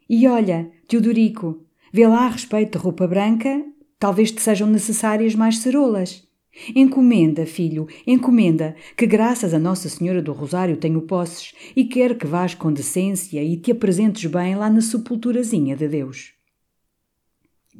[0.09, 3.63] E olha, Teodorico, vê lá a respeito de roupa branca,
[3.99, 6.27] talvez te sejam necessárias mais cerolas.
[6.75, 12.25] Encomenda, filho, encomenda, que graças a Nossa Senhora do Rosário tenho posses e quero que
[12.25, 16.33] vás com decência e te apresentes bem lá na sepulturazinha de Deus.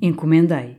[0.02, 0.78] Encomendei.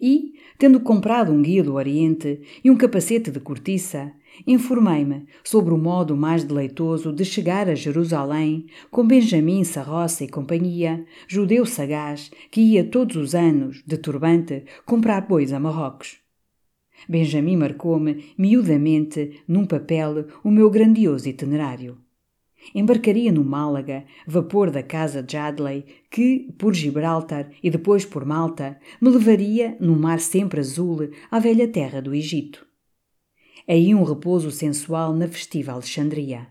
[0.00, 4.12] E, tendo comprado um guia do Oriente e um capacete de cortiça,
[4.46, 11.04] informei-me sobre o modo mais deleitoso de chegar a Jerusalém com Benjamin Sarroça e companhia,
[11.26, 16.18] judeu sagaz que ia todos os anos, de turbante, comprar bois a Marrocos.
[17.08, 21.98] Benjamin marcou-me, miudamente, num papel, o meu grandioso itinerário.
[22.74, 28.78] Embarcaria no Málaga, vapor da casa de Adley, que, por Gibraltar e depois por Malta,
[29.00, 32.67] me levaria, num mar sempre azul, à velha terra do Egito
[33.68, 36.46] aí um repouso sensual na festiva Alexandria.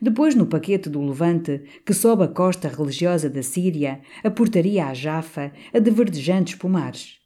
[0.00, 5.78] Depois, no paquete do Levante, que sobe a costa religiosa da Síria, a Jafa, a
[5.78, 7.18] de verdejantes pomares.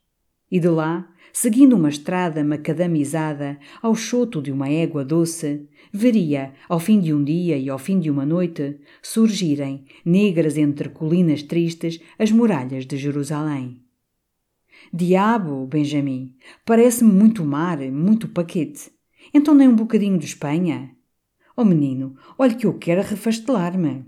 [0.51, 6.79] E de lá, seguindo uma estrada macadamizada ao choto de uma égua doce, veria, ao
[6.79, 12.01] fim de um dia e ao fim de uma noite, surgirem, negras entre colinas tristes,
[12.19, 13.83] as muralhas de Jerusalém.
[14.93, 16.35] Diabo, Benjamin,
[16.65, 18.98] parece-me muito mar, muito paquete.
[19.39, 20.91] Então nem um bocadinho de Espanha?
[21.57, 24.05] Oh menino, olhe que eu quero refastelar-me.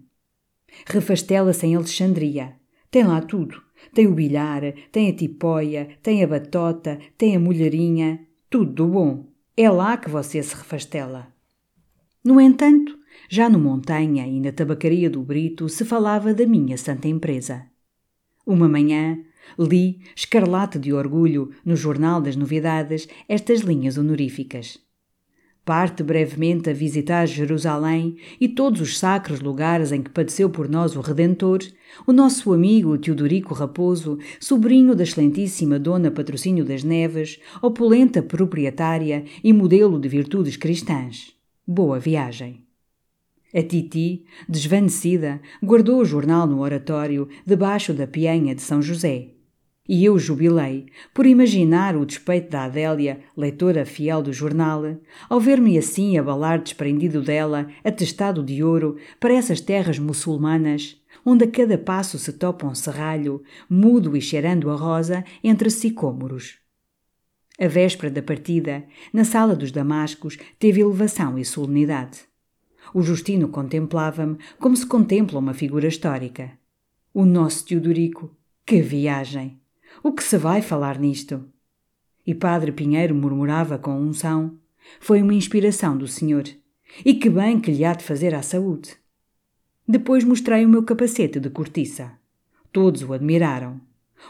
[0.85, 2.57] Refastela-se em Alexandria.
[2.90, 3.62] Tem lá tudo.
[3.94, 8.27] Tem o bilhar, tem a tipóia, tem a batota, tem a mulherinha.
[8.51, 9.28] Tudo do bom.
[9.57, 11.32] É lá que você se refastela.
[12.24, 12.98] No entanto,
[13.28, 17.66] já no Montanha e na tabacaria do Brito se falava da minha santa empresa.
[18.44, 19.16] Uma manhã,
[19.57, 24.89] li, escarlate de orgulho, no Jornal das Novidades, estas linhas honoríficas
[25.70, 30.97] parte brevemente a visitar Jerusalém e todos os sacros lugares em que padeceu por nós
[30.97, 31.60] o Redentor,
[32.05, 39.52] o nosso amigo Teodorico Raposo, sobrinho da excelentíssima Dona Patrocínio das Neves, opulenta proprietária e
[39.52, 41.36] modelo de virtudes cristãs.
[41.64, 42.64] Boa viagem.
[43.55, 49.39] A Titi, desvanecida, guardou o jornal no oratório, debaixo da pianha de São José.
[49.89, 54.82] E eu jubilei, por imaginar o despeito da Adélia, leitora fiel do jornal,
[55.28, 61.51] ao ver-me assim abalar desprendido dela, atestado de ouro, para essas terras muçulmanas, onde a
[61.51, 66.59] cada passo se topa um serralho, mudo e cheirando a rosa, entre sicômoros.
[67.59, 72.20] A véspera da partida, na sala dos Damascos, teve elevação e solenidade.
[72.94, 76.52] O Justino contemplava-me como se contempla uma figura histórica.
[77.12, 78.35] O nosso Teodorico,
[78.65, 79.60] que viagem!
[80.02, 81.44] O que se vai falar nisto?
[82.27, 84.59] E Padre Pinheiro murmurava com unção:
[84.98, 86.44] Foi uma inspiração do Senhor.
[87.05, 88.97] E que bem que lhe há de fazer à saúde.
[89.86, 92.12] Depois mostrei o meu capacete de cortiça.
[92.72, 93.81] Todos o admiraram.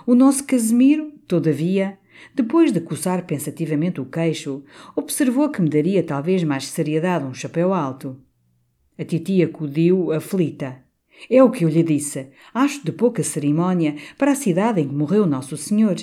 [0.07, 1.97] O nosso Casimiro Todavia,
[2.35, 4.65] depois de coçar pensativamente o queixo,
[4.97, 8.21] observou que me daria talvez mais seriedade um chapéu alto.
[8.99, 10.83] A titi acudiu aflita.
[11.29, 12.29] É o que eu lhe disse.
[12.55, 15.97] Acho de pouca cerimónia para a cidade em que morreu Nosso Senhor.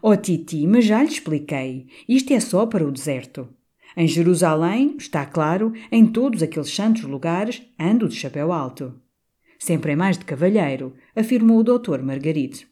[0.00, 1.86] Oh, Titi, mas já lhe expliquei.
[2.08, 3.48] Isto é só para o deserto.
[3.96, 8.94] Em Jerusalém, está claro, em todos aqueles santos lugares, ando de chapéu alto.
[9.58, 12.66] Sempre é mais de cavalheiro, afirmou o doutor Margaride.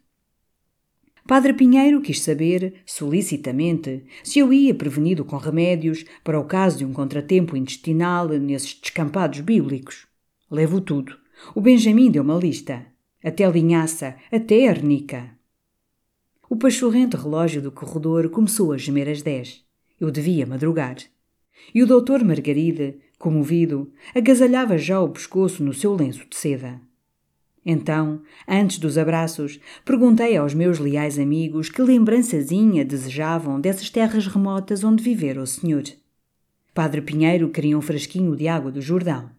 [1.27, 6.85] Padre Pinheiro quis saber, solicitamente, se eu ia prevenido com remédios para o caso de
[6.85, 10.09] um contratempo intestinal nesses descampados bíblicos.
[10.51, 11.16] Levo tudo.
[11.54, 12.86] O Benjamin deu uma lista.
[13.22, 15.30] Até linhaça, até arnica.
[16.48, 19.64] O pachorrento relógio do corredor começou a gemer às dez.
[20.00, 20.96] Eu devia madrugar.
[21.74, 26.80] E o doutor Margaride, comovido, agasalhava já o pescoço no seu lenço de seda.
[27.64, 34.82] Então, antes dos abraços, perguntei aos meus leais amigos que lembrançazinha desejavam dessas terras remotas
[34.82, 35.84] onde vivera o senhor.
[36.72, 39.30] Padre Pinheiro queria um frasquinho de água do Jordão.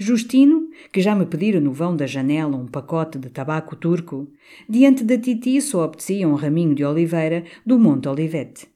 [0.00, 4.30] Justino, que já me pedira no vão da janela um pacote de tabaco turco,
[4.68, 8.68] diante da titi só apetecia um raminho de oliveira do Monte Olivete.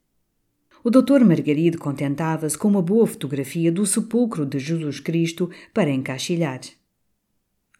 [0.82, 6.60] O doutor Margarido contentava-se com uma boa fotografia do sepulcro de Jesus Cristo para encaixilhar.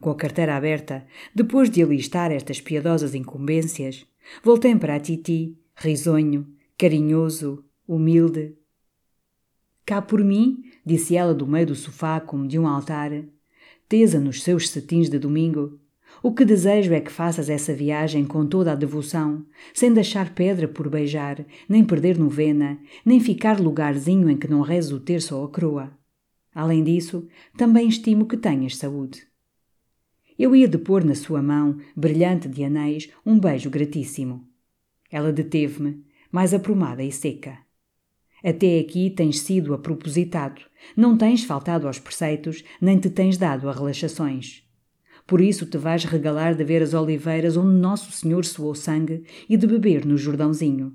[0.01, 1.05] Com a carteira aberta,
[1.35, 4.07] depois de alistar estas piedosas incumbências,
[4.45, 6.47] voltei para a Titi, risonho,
[6.79, 8.55] carinhoso, humilde.
[9.85, 13.11] Cá por mim, disse ela do meio do sofá como de um altar,
[13.93, 15.79] tesa nos seus cetins de domingo,
[16.23, 19.45] o que desejo é que faças essa viagem com toda a devoção,
[19.75, 24.97] sem deixar pedra por beijar, nem perder novena, nem ficar lugarzinho em que não rezo
[24.97, 25.93] o terço ou a croa.
[26.55, 29.27] Além disso, também estimo que tenhas saúde.
[30.39, 34.49] Eu ia depor na sua mão, brilhante de anéis, um beijo gratíssimo.
[35.11, 37.59] Ela deteve-me, mais aprumada e seca.
[38.45, 40.63] Até aqui tens sido apropositado,
[40.97, 44.65] não tens faltado aos preceitos, nem te tens dado a relaxações.
[45.27, 49.57] Por isso te vais regalar de ver as oliveiras onde Nosso Senhor suou sangue e
[49.57, 50.93] de beber no Jordãozinho.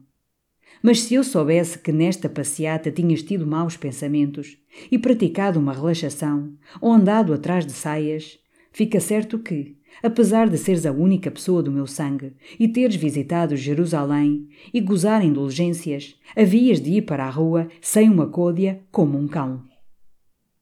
[0.83, 4.57] Mas se eu soubesse que nesta passeata tinhas tido maus pensamentos
[4.91, 8.37] e praticado uma relaxação, ou andado atrás de saias,
[8.71, 13.55] fica certo que, apesar de seres a única pessoa do meu sangue e teres visitado
[13.55, 19.27] Jerusalém e gozar indulgências, havias de ir para a rua sem uma côdea como um
[19.27, 19.63] cão.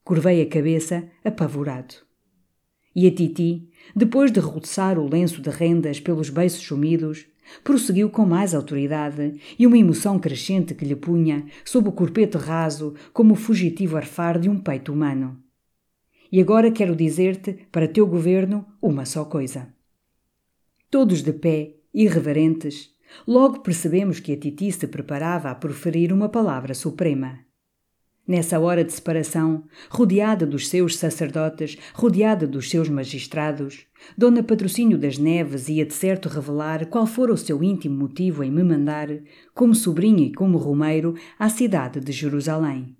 [0.04, 1.94] Curvei a cabeça, apavorado.
[2.94, 7.26] E a Titi, depois de roçar o lenço de rendas pelos beiços sumidos,
[7.62, 12.94] prosseguiu com mais autoridade e uma emoção crescente que lhe punha, sob o corpete raso,
[13.12, 15.45] como o fugitivo arfar de um peito humano.
[16.30, 19.72] E agora quero dizer-te, para teu governo, uma só coisa.
[20.90, 22.90] Todos de pé, irreverentes,
[23.26, 27.46] logo percebemos que a Titi se preparava a proferir uma palavra suprema.
[28.26, 33.86] Nessa hora de separação, rodeada dos seus sacerdotes, rodeada dos seus magistrados,
[34.18, 38.50] Dona Patrocínio das Neves ia de certo revelar qual fora o seu íntimo motivo em
[38.50, 39.08] me mandar,
[39.54, 42.96] como sobrinha e como romeiro, à cidade de Jerusalém.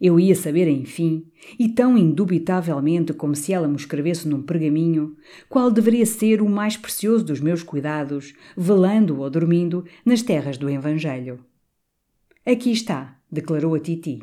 [0.00, 1.26] Eu ia saber, enfim,
[1.58, 5.16] e tão indubitavelmente como se ela me escrevesse num pergaminho,
[5.48, 10.70] qual deveria ser o mais precioso dos meus cuidados, velando ou dormindo nas terras do
[10.70, 11.40] Evangelho.
[12.46, 14.22] Aqui está, declarou a Titi.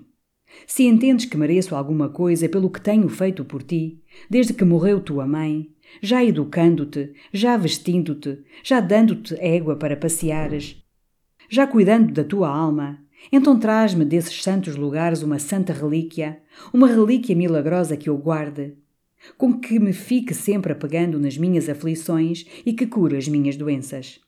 [0.66, 5.02] Se entendes que mereço alguma coisa pelo que tenho feito por ti, desde que morreu
[5.02, 5.70] tua mãe,
[6.02, 10.82] já educando-te, já vestindo-te, já dando-te égua para passeares,
[11.50, 16.42] já cuidando da tua alma, então traz-me desses santos lugares uma santa relíquia,
[16.74, 18.76] uma relíquia milagrosa que eu guarde,
[19.38, 24.20] com que me fique sempre apegando nas minhas aflições e que cure as minhas doenças.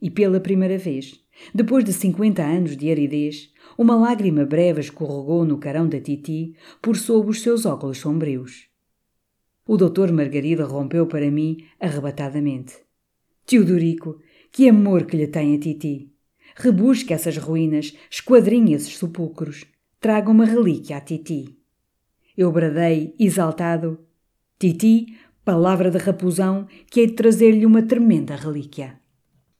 [0.00, 1.20] E pela primeira vez,
[1.54, 6.96] depois de cinquenta anos de aridez, uma lágrima breve escorregou no carão da Titi por
[6.96, 8.68] sob os seus óculos sombrios.
[9.66, 12.74] O doutor Margarida rompeu para mim arrebatadamente.
[13.46, 14.18] Teodorico,
[14.50, 16.11] que amor que lhe tem a Titi!
[16.54, 19.64] Rebusque essas ruínas, esquadrinhe esses sepulcros,
[20.00, 21.56] traga uma relíquia a Titi.
[22.36, 23.98] Eu bradei, exaltado:
[24.58, 29.00] Titi, palavra de raposão, que hei de trazer-lhe uma tremenda relíquia.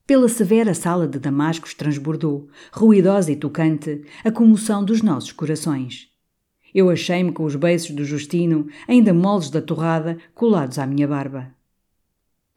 [0.06, 6.08] Pela severa sala de Damascos transbordou, ruidosa e tocante, a comoção dos nossos corações.
[6.74, 11.54] Eu achei-me com os beiços do Justino, ainda moles da torrada, colados à minha barba.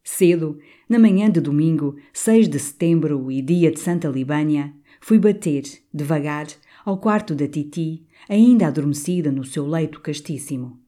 [0.07, 4.72] Cedo, na manhã de domingo, 6 de setembro e dia de Santa Libânia,
[5.02, 6.45] fui bater, devagar,
[6.86, 10.80] ao quarto da Titi, ainda adormecida no seu leito castíssimo.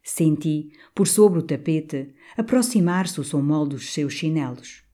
[0.00, 4.84] Senti, por sobre o tapete, aproximar-se o som mol dos seus chinelos.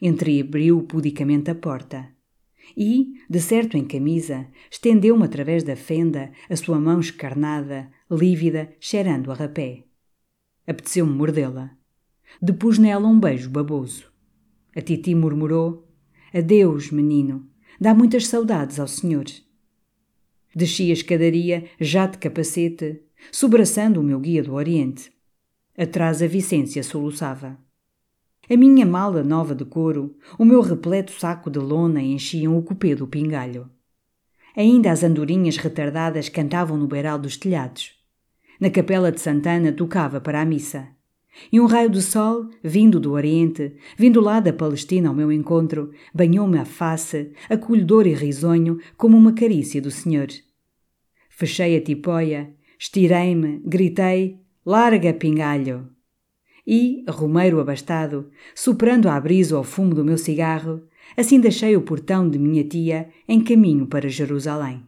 [0.00, 2.08] Entreabriu pudicamente a porta.
[2.76, 9.32] E, de certo em camisa, estendeu-me através da fenda a sua mão escarnada, lívida, cheirando
[9.32, 9.84] a rapé.
[10.64, 11.76] Apeteceu-me mordê-la.
[12.46, 14.04] Depus nela um beijo baboso.
[14.76, 15.88] A Titi murmurou:
[16.30, 17.48] Adeus, menino.
[17.80, 19.24] Dá muitas saudades ao senhor.
[20.54, 23.00] Desci a escadaria, já de capacete,
[23.32, 25.10] sobraçando o meu guia do Oriente.
[25.74, 27.56] Atrás a Vicência soluçava.
[28.50, 32.94] A minha mala nova de couro, o meu repleto saco de lona enchiam o cupê
[32.94, 33.70] do pingalho.
[34.54, 37.92] Ainda as andorinhas retardadas cantavam no beiral dos telhados.
[38.60, 40.94] Na capela de Santana tocava para a missa.
[41.50, 45.90] E um raio de sol, vindo do Oriente, vindo lá da Palestina ao meu encontro,
[46.14, 50.28] banhou-me a face, acolhedor e risonho, como uma carícia do Senhor.
[51.28, 55.88] Fechei a tipóia, estirei-me, gritei: Larga, pingalho!
[56.66, 60.82] E, romeiro abastado, soprando a brisa ao fumo do meu cigarro,
[61.16, 64.82] assim deixei o portão de minha tia em caminho para Jerusalém.